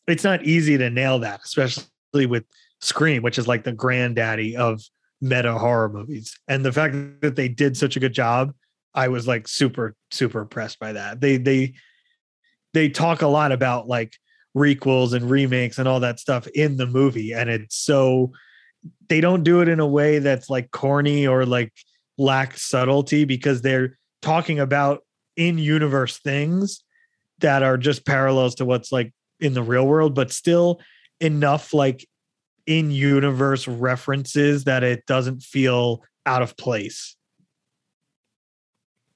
[0.08, 2.46] it's not easy to nail that, especially with
[2.80, 4.82] Scream, which is like the granddaddy of
[5.20, 6.38] meta horror movies.
[6.48, 8.54] And the fact that they did such a good job,
[8.94, 11.22] I was like super super impressed by that.
[11.22, 11.74] They they
[12.74, 14.14] they talk a lot about like
[14.56, 18.32] requels and remakes and all that stuff in the movie and it's so
[19.08, 21.72] they don't do it in a way that's like corny or like
[22.18, 25.04] lack subtlety because they're talking about
[25.36, 26.84] in universe things
[27.40, 30.80] that are just parallels to what's like in the real world but still
[31.20, 32.08] enough like
[32.66, 37.16] in universe references that it doesn't feel out of place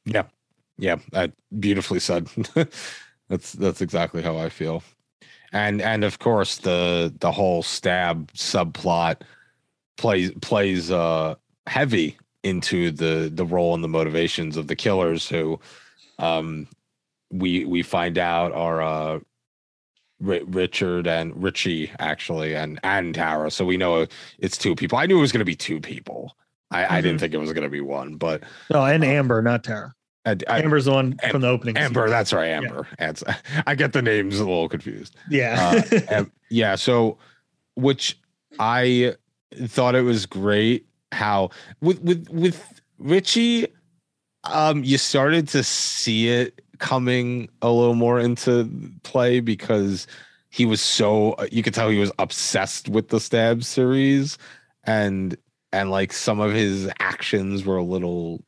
[0.06, 0.24] Yeah,
[0.78, 0.98] Yeah.
[1.12, 2.28] that beautifully said.
[3.30, 4.84] that's that's exactly how I feel.
[5.54, 9.22] And and of course the the whole stab subplot
[9.98, 11.36] plays plays uh
[11.68, 15.60] heavy into the the role and the motivations of the killers who
[16.20, 16.68] um
[17.32, 19.20] we we find out are uh
[20.20, 23.50] Ri- Richard and Richie actually and and Tara.
[23.52, 24.06] So we know
[24.40, 24.98] it's two people.
[24.98, 26.36] I knew it was going to be two people.
[26.70, 27.20] I, I didn't Mhm.
[27.22, 29.94] think it was going to be one, but no and amber not tara
[30.26, 31.76] I, I, amber's the one Am- from the opening.
[31.76, 32.88] Amber, that's right, Amber.
[33.00, 33.24] That's,
[33.68, 35.16] I get the names a little confused.
[35.30, 37.18] yeah Uh, Am- yeah, so
[37.76, 38.20] which
[38.60, 39.16] I
[39.66, 41.50] thought it was great how
[41.82, 43.68] with with with Richie,
[44.44, 48.70] um, you started to see it coming a little more into
[49.04, 50.06] play because
[50.50, 54.38] he was so you could tell he was obsessed with the stab series
[54.84, 55.38] and
[55.72, 58.44] and like some of his actions were a little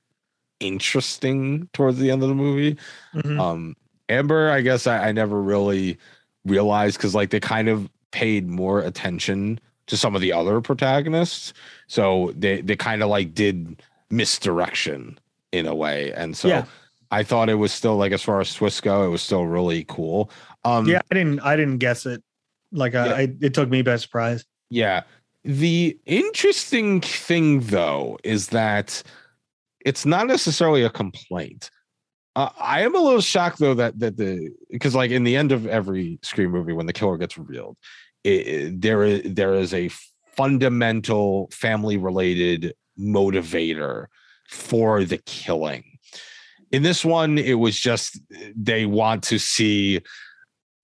[0.59, 2.75] interesting towards the end of the movie
[3.13, 3.39] Mhm.
[3.39, 3.75] um
[4.09, 5.97] amber i guess i, I never really
[6.45, 11.53] realized because like they kind of paid more attention to some of the other protagonists
[11.87, 15.19] so they they kind of like did misdirection
[15.51, 16.65] in a way and so Yeah.
[17.19, 19.83] I thought it was still like as far as twists go it was still really
[19.85, 20.29] cool
[20.65, 22.21] um yeah i didn't i didn't guess it
[22.71, 23.13] like I, Yeah.
[23.15, 25.03] I it took me by surprise Yeah.
[25.45, 29.03] The interesting thing, though, is that
[29.85, 31.69] it's not necessarily a complaint.
[32.35, 35.51] Uh, I am a little shocked, though, that that the because like in the end
[35.51, 37.75] of every Scream movie, when the killer gets revealed,
[38.23, 39.89] it, it- there is there is a
[40.37, 44.05] fundamental family related motivator
[44.47, 45.92] for the killing.
[46.73, 48.19] In this one, it was just
[48.55, 50.01] they want to see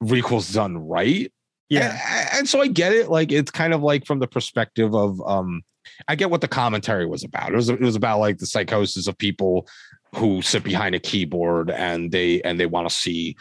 [0.01, 1.29] requels done right
[1.69, 3.09] yeah and, and so I get it.
[3.09, 5.61] Like it's kind of like from the perspective of um
[6.07, 7.51] I get what the commentary was about.
[7.51, 9.67] It was it was about like the psychosis of people
[10.15, 13.35] who sit behind a keyboard and they and they want to see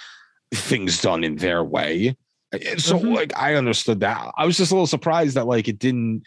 [0.53, 2.17] things done in their way.
[2.79, 3.15] So Mhm.
[3.15, 4.33] like I understood that.
[4.37, 6.23] I was just a little surprised that like it didn't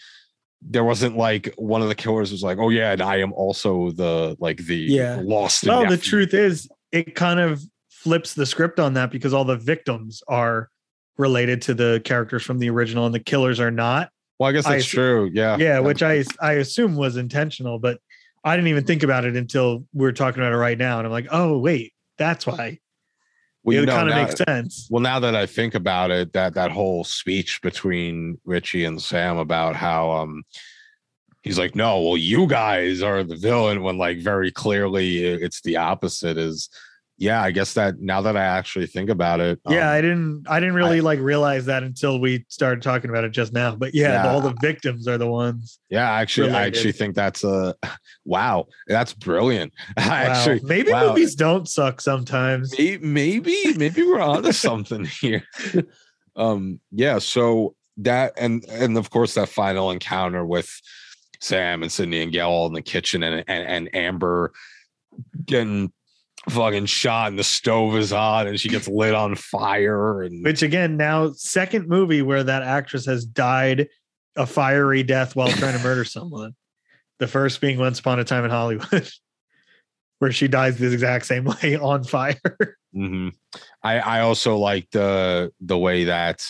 [0.62, 3.92] there wasn't like one of the killers was like, oh yeah, and I am also
[3.92, 5.20] the like the Yeah.
[5.24, 5.66] lost.
[5.66, 9.58] well the truth is it kind of flips the script on that because all the
[9.58, 10.70] victims are
[11.18, 14.10] related to the characters from the original and the killers are not
[14.40, 15.30] Well, I guess that's see- true.
[15.34, 15.58] Yeah.
[15.58, 18.00] yeah That- which i i assume was intentional but
[18.44, 21.06] i didn't even think about it until we are talking about it right now and
[21.06, 22.80] i'm like oh wait that's why
[23.64, 24.88] well, it kind of makes sense.
[24.90, 29.38] Well, now that I think about it, that that whole speech between Richie and Sam
[29.38, 30.44] about how um
[31.42, 35.78] he's like, no, well, you guys are the villain when like very clearly it's the
[35.78, 36.70] opposite is
[37.22, 39.60] yeah, I guess that now that I actually think about it.
[39.70, 43.24] yeah um, i didn't i didn't really like realize that until we started talking about
[43.24, 44.32] it just now but yeah, Yeah.
[44.32, 47.76] all the victims are the ones yeah, actually, I actually think that's a
[48.26, 49.74] wow, that's brilliant.
[49.98, 50.06] Wow.
[50.12, 51.10] actually maybe wow.
[51.10, 55.44] movies don't suck sometimes May- maybe maybe we're onto something here
[56.36, 60.70] um yeah so that and and of course that final encounter with
[61.40, 64.52] sam and sidney and gale all in the kitchen and and, and amber
[65.46, 65.92] getting
[66.50, 70.64] fucking shot and the stove is on and she gets lit on fire and which
[70.64, 73.88] again now second movie where that actress has died
[74.36, 76.56] a fiery death while trying to murder someone
[77.20, 79.08] the first being once upon a time in hollywood
[80.20, 82.40] where she dies the exact same way on fire
[82.96, 83.32] Mhm.
[83.82, 86.46] I I also like the the way that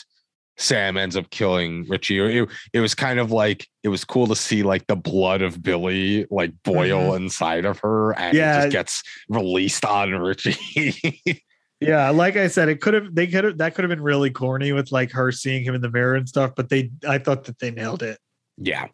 [0.61, 2.19] Sam ends up killing Richie.
[2.19, 5.61] It, it was kind of like it was cool to see like the blood of
[5.61, 7.23] Billy like boil mm-hmm.
[7.23, 11.43] inside of her and it just gets released on Richie.
[11.79, 14.29] yeah like i said it could have they could have that could have been really
[14.29, 17.45] corny with like her seeing him in the mirror and stuff but they i thought
[17.45, 18.19] that they nailed it
[18.61, 18.87] yeah.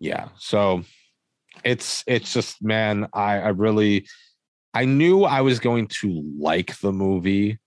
[0.00, 0.28] Yeah.
[0.38, 0.84] So
[1.64, 4.06] it's it's just man, I I really
[4.74, 7.58] I knew I was going to like the movie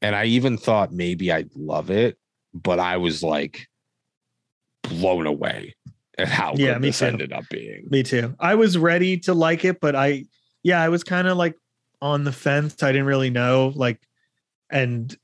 [0.00, 2.16] and I even thought maybe I'd love it,
[2.62, 3.66] but I was like
[4.82, 5.74] blown away
[6.18, 7.06] at how Yeah, good this too.
[7.06, 7.86] ended up being.
[7.90, 10.24] me too i was ready to like it but i
[10.62, 11.54] yeah i was kind of like
[12.00, 14.00] on the fence i didn't really know like
[14.70, 15.16] and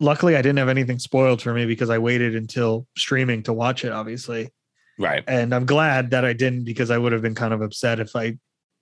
[0.00, 3.84] luckily I didn't have anything spoiled for me because I waited until streaming to watch
[3.84, 4.48] it, obviously.
[4.96, 5.24] Right.
[5.26, 8.14] And I'm glad that I didn't because I would have been kind of upset if
[8.14, 8.38] I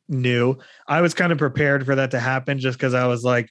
[0.08, 0.58] knew.
[0.86, 3.48] I was kind of prepared for that to happen just because I was like,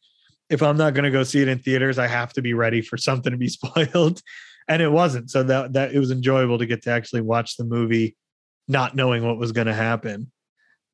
[0.49, 2.81] if I'm not going to go see it in theaters, I have to be ready
[2.81, 4.21] for something to be spoiled.
[4.67, 5.29] And it wasn't.
[5.29, 8.15] So that that it was enjoyable to get to actually watch the movie
[8.67, 10.31] not knowing what was going to happen.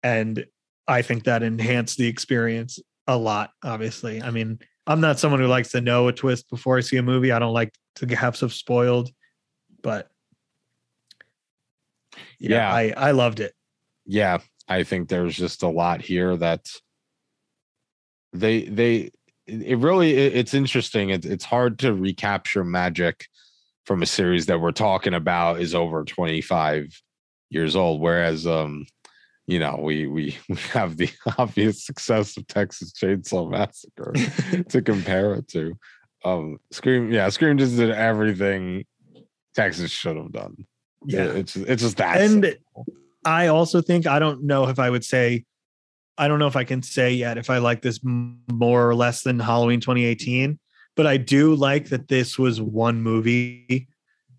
[0.03, 0.45] And
[0.87, 4.21] I think that enhanced the experience a lot, obviously.
[4.21, 7.03] I mean, I'm not someone who likes to know a twist before I see a
[7.03, 7.31] movie.
[7.31, 9.09] I don't like to have stuff spoiled,
[9.81, 10.09] but
[12.39, 12.73] yeah, Yeah.
[12.73, 13.53] I, I loved it.
[14.05, 16.65] yeah i think there's just a lot here that
[18.33, 19.11] they they
[19.47, 23.27] it really it's interesting it's, it's hard to recapture magic
[23.85, 26.87] from a series that we're talking about is over 25
[27.49, 28.85] years old whereas um
[29.47, 34.13] you know we we we have the obvious success of texas chainsaw massacre
[34.69, 35.73] to compare it to
[36.23, 38.85] um scream yeah scream just did everything
[39.55, 40.55] texas should have done
[41.05, 41.23] Yeah.
[41.23, 42.85] it's it's just that And simple.
[43.25, 45.45] I also think I don't know if I would say
[46.21, 49.23] I don't know if I can say yet if I like this more or less
[49.23, 50.59] than Halloween 2018,
[50.95, 53.87] but I do like that this was one movie.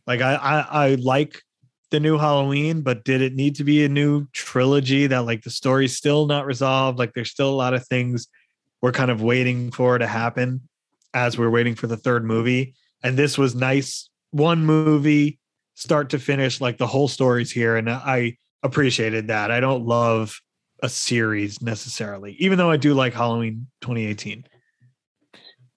[0.06, 1.42] Like I I, I like
[1.90, 5.50] the new Halloween, but did it need to be a new trilogy that like the
[5.50, 7.00] story's still not resolved?
[7.00, 8.28] Like there's still a lot of things
[8.80, 10.68] we're kind of waiting for to happen
[11.12, 12.74] as we're waiting for the third movie.
[13.02, 15.40] And this was nice, one movie,
[15.74, 17.76] start to finish, like the whole story's here.
[17.76, 19.50] And I appreciated that.
[19.50, 20.40] I don't love
[20.82, 24.44] a series necessarily, even though I do like Halloween 2018.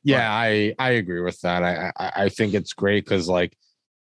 [0.04, 1.64] Yeah, I I agree with that.
[1.64, 3.56] I I, I think it's great because like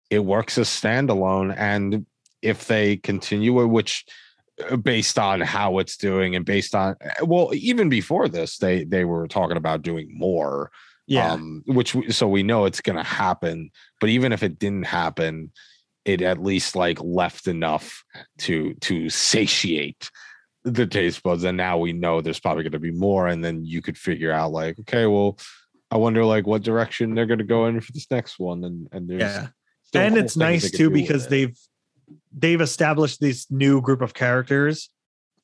[0.10, 2.06] it works as standalone, and
[2.42, 4.06] if they continue it, which
[4.70, 8.84] uh, based on how it's doing and based on uh, well, even before this, they
[8.86, 10.72] they were talking about doing more.
[11.06, 11.34] Yeah.
[11.34, 13.72] Um, which we- so we know it's gonna happen.
[14.00, 15.52] But even if it didn't happen,
[16.06, 18.04] it at least like left enough
[18.40, 20.12] to to satiate
[20.70, 23.64] the taste buds and now we know there's probably going to be more and then
[23.66, 25.38] you could figure out like okay well
[25.92, 28.88] i wonder like what direction they're going to go in for this next one and
[28.92, 29.48] and there's yeah.
[29.94, 31.58] And it's nice too because they've
[32.32, 34.90] they've established this new group of characters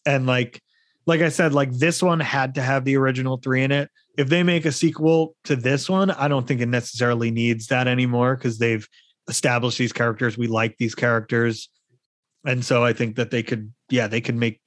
[0.06, 0.62] and like
[1.08, 3.90] like I said like this one had to have the original 3 in it.
[4.18, 7.88] If they make a sequel to this one, I don't think it necessarily needs that
[7.88, 8.88] anymore cuz they've
[9.28, 10.38] established these characters.
[10.38, 11.70] We like these characters.
[12.46, 14.62] And so I think that they could yeah, they could make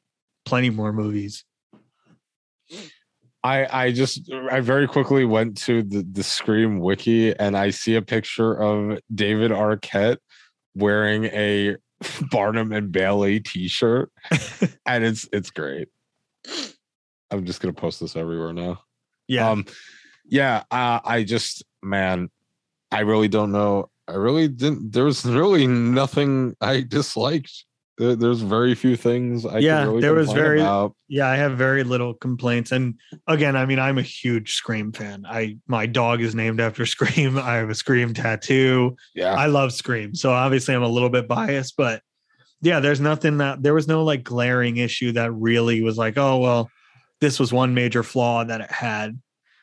[0.49, 1.45] plenty more movies.
[3.45, 7.95] i i just i very quickly went to the the scream wiki and i see
[7.95, 10.19] a picture of david arquette
[10.75, 11.77] wearing a
[12.31, 14.11] barnum and bailey t-shirt
[14.87, 15.89] and it's it's great
[17.31, 18.81] i'm just going to post this everywhere now
[19.29, 19.51] Yeah.
[19.51, 19.67] Um,
[20.25, 22.31] yeah, uh, I just man,
[22.91, 23.91] I really don't know.
[24.09, 24.93] I really didn't.
[24.93, 27.65] There was really nothing I disliked.
[27.99, 29.59] There, there's very few things I.
[29.59, 30.95] Yeah, really there was very- About.
[31.09, 32.71] Yeah, I have very little complaints.
[32.73, 32.95] And
[33.27, 35.25] again, I mean, I'm a huge Scream fan.
[35.29, 37.37] I my dog is named after Scream.
[37.39, 38.97] I have a Scream tattoo.
[39.15, 40.15] Yeah, I love Scream.
[40.15, 42.03] So obviously I'm a little bit biased, but
[42.61, 46.39] yeah, there's nothing that there was no like glaring issue that really was like, oh
[46.39, 46.71] well,
[47.21, 49.21] this was one major flaw that it had.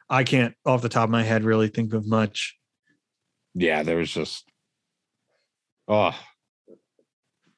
[0.10, 2.56] I can't off the top of my head really think of much.
[3.54, 3.82] yeah.
[3.84, 4.44] There was just,
[5.88, 6.12] oh,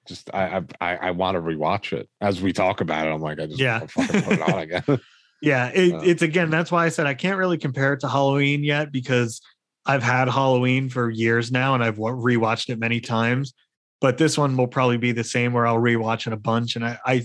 [0.08, 3.12] just I I I, want to rewatch it as we talk about it.
[3.12, 3.80] I'm like, I just Yeah.
[3.80, 4.84] put it on again.
[5.40, 8.08] Yeah, it, Uh, it's again, that's why I said I can't really compare it to
[8.08, 9.40] Halloween yet because
[9.86, 13.54] I've had Halloween for years now and I've rewatched it many times.
[14.02, 16.76] But this one will probably be the same where I'll rewatch it a bunch.
[16.76, 17.22] And I, I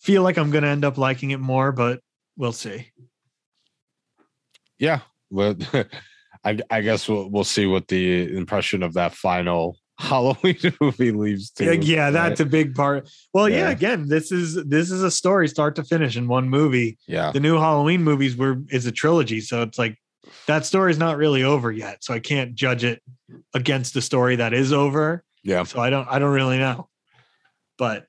[0.00, 1.98] feel like I'm going to end up liking it more, but
[2.36, 2.92] we'll see.
[4.78, 5.00] yeah,
[5.30, 5.56] but
[6.44, 11.50] I I guess we'll we'll see what the impression of that final Halloween movie leaves
[11.52, 11.64] to.
[11.64, 12.46] Yeah, yeah, that's right?
[12.46, 13.08] a big part.
[13.32, 13.56] Well, yeah.
[13.56, 13.70] Yeah.
[13.70, 16.98] again, this is this is a story start to finish in one movie.
[17.06, 17.32] yeah.
[17.32, 19.96] The new Halloween movies were is a trilogy, so it's like
[20.46, 22.04] that story's not really over yet.
[22.04, 23.02] So I can't judge it
[23.54, 25.24] against the story that is over.
[25.42, 25.62] Yeah.
[25.64, 26.88] So I don't I don't really know.
[27.78, 28.06] But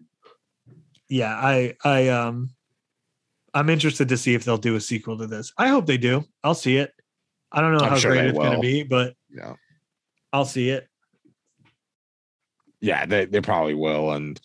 [1.09, 2.49] yeah, I I um
[3.53, 5.53] I'm interested to see if they'll do a sequel to this.
[5.57, 6.25] I hope they do.
[6.43, 6.91] I'll see it.
[7.51, 9.53] I don't know I'm how sure great it's going to be, but Yeah.
[10.33, 10.87] I'll see it.
[12.81, 14.11] Yeah, they, they probably will.
[14.11, 14.39] And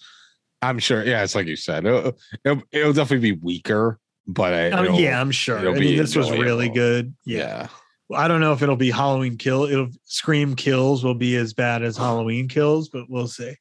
[0.62, 4.70] I'm sure, yeah, it's like you said, it'll, it'll, it'll definitely be weaker, but I,
[4.70, 5.58] Oh, yeah, I'm sure.
[5.58, 7.14] I mean, be this was really good.
[7.24, 7.38] Yeah.
[7.38, 7.68] yeah.
[8.18, 9.64] I don't know if it'll be Halloween kill.
[9.64, 13.54] It'll Scream kills will be as bad as Halloween kills, but we'll see.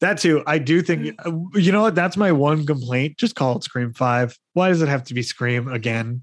[0.00, 1.14] That too, I do think.
[1.24, 1.94] uh, You know what?
[1.94, 3.18] That's my one complaint.
[3.18, 4.36] Just call it Scream Five.
[4.54, 6.22] Why does it have to be Scream again?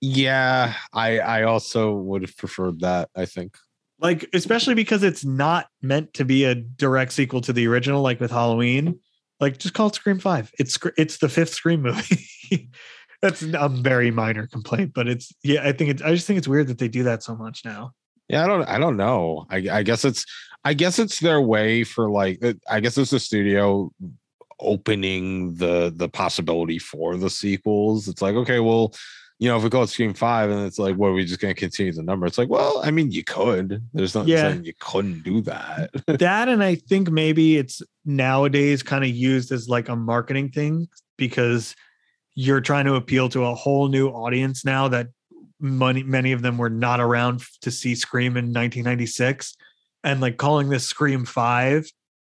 [0.00, 3.10] Yeah, I I also would have preferred that.
[3.16, 3.56] I think.
[4.04, 8.20] Like, especially because it's not meant to be a direct sequel to the original, like
[8.20, 9.00] with Halloween.
[9.40, 10.52] Like, just call it Scream Five.
[10.58, 12.28] It's it's the fifth Scream movie.
[13.22, 15.66] That's a very minor complaint, but it's yeah.
[15.66, 16.02] I think it's.
[16.02, 17.92] I just think it's weird that they do that so much now.
[18.28, 19.46] Yeah, I don't I don't know.
[19.48, 20.26] I I guess it's
[20.64, 23.90] I guess it's their way for like I guess it's the studio
[24.60, 28.06] opening the the possibility for the sequels.
[28.06, 28.94] It's like, okay, well,
[29.38, 31.40] you know, if we call it Scream 5 and it's like, what are we just
[31.40, 32.26] gonna continue the number?
[32.26, 33.82] It's like, well, I mean, you could.
[33.92, 34.52] There's nothing Yeah.
[34.52, 35.90] saying you couldn't do that.
[36.06, 40.88] that and I think maybe it's nowadays kind of used as like a marketing thing
[41.16, 41.74] because
[42.34, 45.08] you're trying to appeal to a whole new audience now that
[45.60, 49.56] money many of them were not around to see Scream in 1996
[50.02, 51.86] and like calling this Scream 5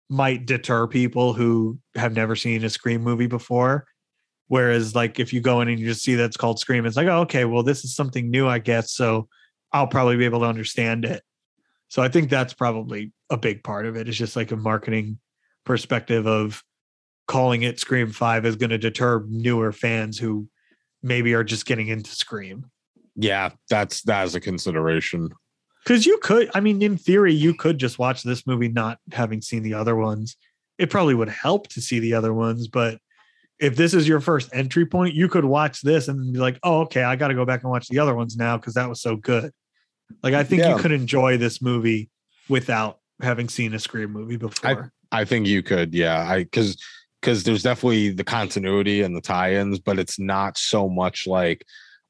[0.10, 3.86] might deter people who have never seen a Scream movie before
[4.48, 7.08] whereas like if you go in and you just see that's called Scream it's like
[7.08, 9.28] oh, okay well this is something new I guess so
[9.74, 11.24] I'll probably be able to understand it
[11.90, 14.08] so I think that's probably a big part of it.
[14.08, 15.20] It's just like a marketing
[15.66, 16.64] perspective of
[17.28, 20.48] calling it Scream 5 is going to deter newer fans who
[21.02, 22.70] maybe are just getting into Scream.
[23.16, 25.30] yeah, that's that is a consideration.
[25.84, 29.42] Because you could, I mean, in theory, you could just watch this movie not having
[29.42, 30.36] seen the other ones.
[30.78, 33.00] It probably would help to see the other ones, but
[33.60, 36.82] if this is your first entry point, you could watch this and be like, oh,
[36.82, 39.02] okay, I got to go back and watch the other ones now because that was
[39.02, 39.52] so good.
[40.24, 40.76] Like, I think Yeah.
[40.76, 42.10] you could enjoy this movie
[42.50, 44.94] without having seen a Scream movie before.
[45.12, 46.30] I think you could, yeah.
[46.30, 46.78] I because
[47.22, 51.66] because there's definitely the continuity and the tie-ins, but it's not so much like,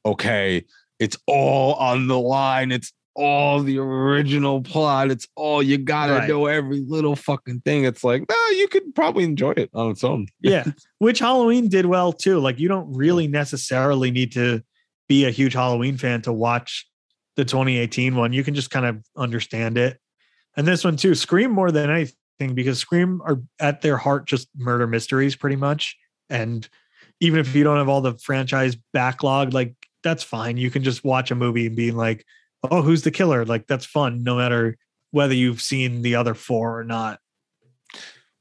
[0.06, 0.66] okay,
[1.00, 2.72] it's all on the line.
[2.72, 5.10] It's all the original plot.
[5.10, 6.30] It's all you gotta Right.
[6.30, 7.84] know every little fucking thing.
[7.84, 10.28] It's like, no, you could probably enjoy it on its own.
[10.40, 10.64] yeah
[11.00, 14.62] which halloween did well too like you don't really necessarily need to
[15.10, 16.88] be a huge halloween fan to watch
[17.36, 20.00] the 2018 one you can just kind of understand it
[20.56, 24.48] and this one too scream more than anything because scream are at their heart just
[24.56, 25.98] murder mysteries pretty much
[26.30, 26.70] and
[27.20, 29.74] even if you don't have all the franchise backlog like
[30.04, 32.24] that's fine you can just watch a movie and be like
[32.70, 34.78] oh who's the killer like that's fun no matter
[35.12, 37.20] whether you've seen the other four or not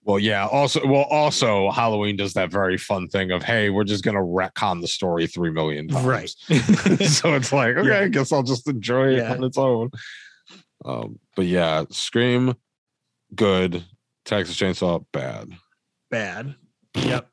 [0.03, 0.47] Well, yeah.
[0.47, 4.81] Also, well, also Halloween does that very fun thing of, hey, we're just gonna retcon
[4.81, 6.05] the story three million times.
[6.07, 6.29] Right.
[7.09, 8.01] so it's like, okay, Yeah.
[8.03, 9.33] I guess I'll just enjoy it Yeah.
[9.33, 9.91] on its own.
[10.85, 12.55] Um, but yeah, Scream,
[13.35, 13.83] good.
[14.25, 15.51] Texas Chainsaw, bad.
[16.11, 16.55] bad.
[16.95, 17.29] Yep.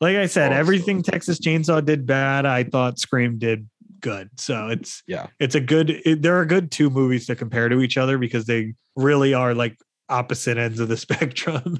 [0.00, 0.58] Like I said, Awesome.
[0.60, 2.46] everything Texas Chainsaw did bad.
[2.46, 3.68] I thought Scream did
[4.00, 4.30] good.
[4.38, 5.26] So it's Yeah.
[5.38, 5.90] it's a good.
[6.04, 9.54] It, there are good two movies to compare to each other because they really are
[9.54, 9.76] like
[10.08, 11.78] opposite ends of the spectrum.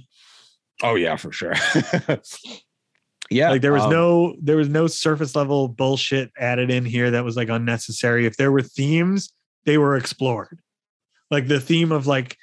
[0.82, 1.54] Oh yeah, for sure.
[3.30, 7.10] yeah, like there was um, no there was no surface level bullshit added in here
[7.10, 8.26] that was like unnecessary.
[8.26, 9.32] If there were themes,
[9.64, 10.60] they were explored.
[11.30, 12.36] Like the theme of like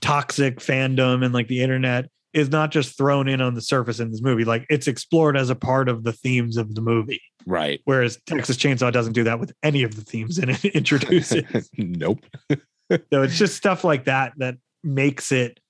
[0.00, 4.10] toxic fandom and like the internet is not just thrown in on the surface in
[4.10, 4.44] this movie.
[4.44, 7.22] Like it's explored as a part of the themes of the movie.
[7.46, 7.80] right.
[7.84, 11.70] Whereas Texas Chainsaw doesn't do that with any of the themes in it introduces.
[11.78, 12.20] nope.
[12.50, 15.60] so it's just stuff like that that makes it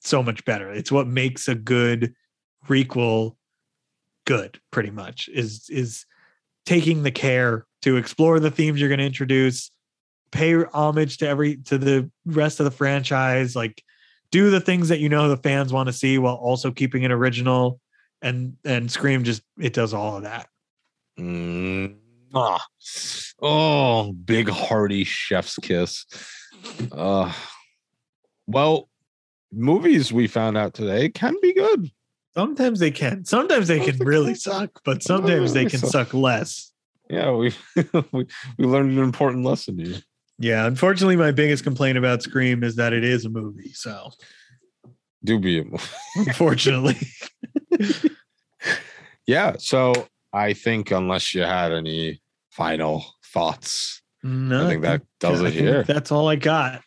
[0.00, 0.70] so much better.
[0.70, 2.14] It's what makes a good
[2.68, 3.36] requel
[4.24, 6.06] good, pretty much, is is
[6.64, 9.72] taking the care to explore the themes you're going to introduce,
[10.30, 13.82] pay homage to every to the rest of the franchise, like
[14.32, 17.12] do the things that you know the fans want to see while also keeping it
[17.12, 17.78] original.
[18.20, 20.48] And and Scream just it does all of that.
[21.18, 21.96] Mm,
[22.34, 22.64] ah.
[23.40, 26.06] Oh, big hearty chef's kiss.
[26.90, 27.32] Uh,
[28.46, 28.88] well,
[29.52, 31.90] movies we found out today can be good.
[32.34, 33.24] Sometimes they can.
[33.24, 36.72] Sometimes they can really suck, but sometimes they can suck less.
[37.10, 37.52] Yeah, we
[38.12, 38.26] we,
[38.56, 40.00] we learned an important lesson here.
[40.42, 43.72] Yeah, unfortunately, my biggest complaint about Scream is that it is a movie.
[43.74, 44.10] So,
[45.22, 45.84] Do be a movie.
[46.16, 46.96] unfortunately,
[49.26, 49.54] yeah.
[49.58, 49.92] So
[50.32, 52.20] I think unless you had any
[52.50, 55.82] final thoughts, no, I think that does I it here.
[55.84, 56.82] That's all I got.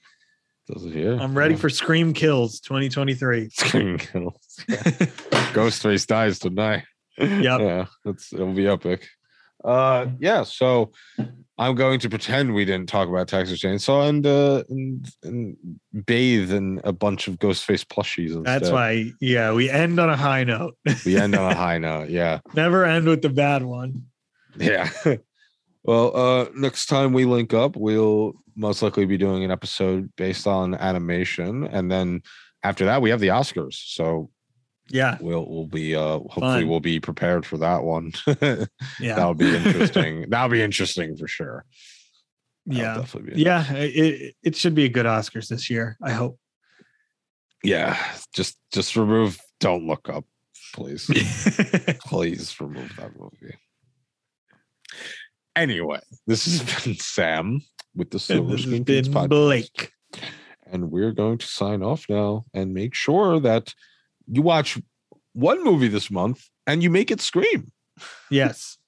[0.67, 1.15] Does it here?
[1.17, 1.59] I'm ready Yeah.
[1.61, 3.49] for Scream Kills 2023.
[3.53, 4.35] Scream kills.
[5.53, 6.83] Ghostface dies tonight.
[7.17, 7.61] Yep.
[7.61, 9.07] Yeah, it's it'll be epic.
[9.65, 10.91] Uh yeah, so
[11.57, 15.57] I'm going to pretend we didn't talk about Texas Chainsaw and uh and, and
[16.05, 18.35] bathe in a bunch of Ghostface plushies.
[18.35, 18.45] Instead.
[18.45, 20.77] That's why, yeah, we end on a high note.
[21.05, 22.09] we end on a high note.
[22.09, 22.41] Yeah.
[22.53, 24.03] Never end with the bad one.
[24.57, 24.89] Yeah.
[25.83, 30.45] well, uh next time we link up, we'll most likely be doing an episode based
[30.45, 31.65] on animation.
[31.65, 32.21] And then
[32.63, 33.73] after that, we have the Oscars.
[33.73, 34.29] So
[34.89, 35.17] Yeah.
[35.19, 36.67] we'll we'll be uh hopefully Fun.
[36.67, 38.13] we'll be prepared for that one.
[38.99, 39.15] Yeah.
[39.15, 40.29] That'll be interesting.
[40.29, 41.65] That'll be interesting for sure.
[42.65, 42.95] That'll yeah.
[42.97, 43.73] definitely be Yeah.
[43.73, 45.97] It, it should be a good Oscars this year.
[46.03, 46.39] I hope.
[47.63, 47.97] yeah.
[48.35, 50.25] Just just remove Don't Look Up,
[50.73, 51.05] please.
[52.05, 53.55] please remove that movie.
[55.55, 57.61] Anyway, this has been Sam
[57.95, 59.29] with the Silver this has Screen Kids been podcast.
[59.29, 59.91] Blake.
[60.67, 63.73] and we're going to sign off now and make sure that
[64.27, 64.77] you watch
[65.33, 67.71] one movie this month and you make it scream.
[68.29, 68.77] Yes.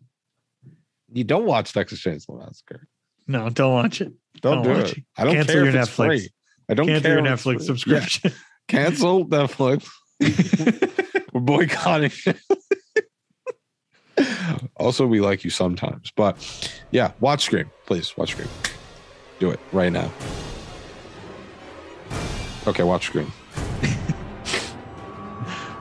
[1.13, 2.85] You don't watch Texas Chainsaw Massacre.
[3.27, 4.11] No, don't watch it.
[4.41, 4.97] Don't, Don't do watch it.
[4.97, 5.03] it.
[5.17, 6.05] I don't Cancel care your if it's Netflix.
[6.05, 6.29] free.
[6.69, 8.21] I don't Cancel care your Netflix subscription.
[8.31, 8.37] Yeah,
[8.67, 9.87] cancel Netflix.
[11.33, 12.11] We're boycotting.
[14.75, 18.15] also, we like you sometimes, but yeah, watch Scream, please.
[18.17, 18.49] Watch Scream.
[19.39, 20.11] Do it right now.
[22.67, 23.31] Okay, watch Scream.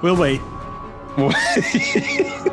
[0.03, 0.41] We'll wait.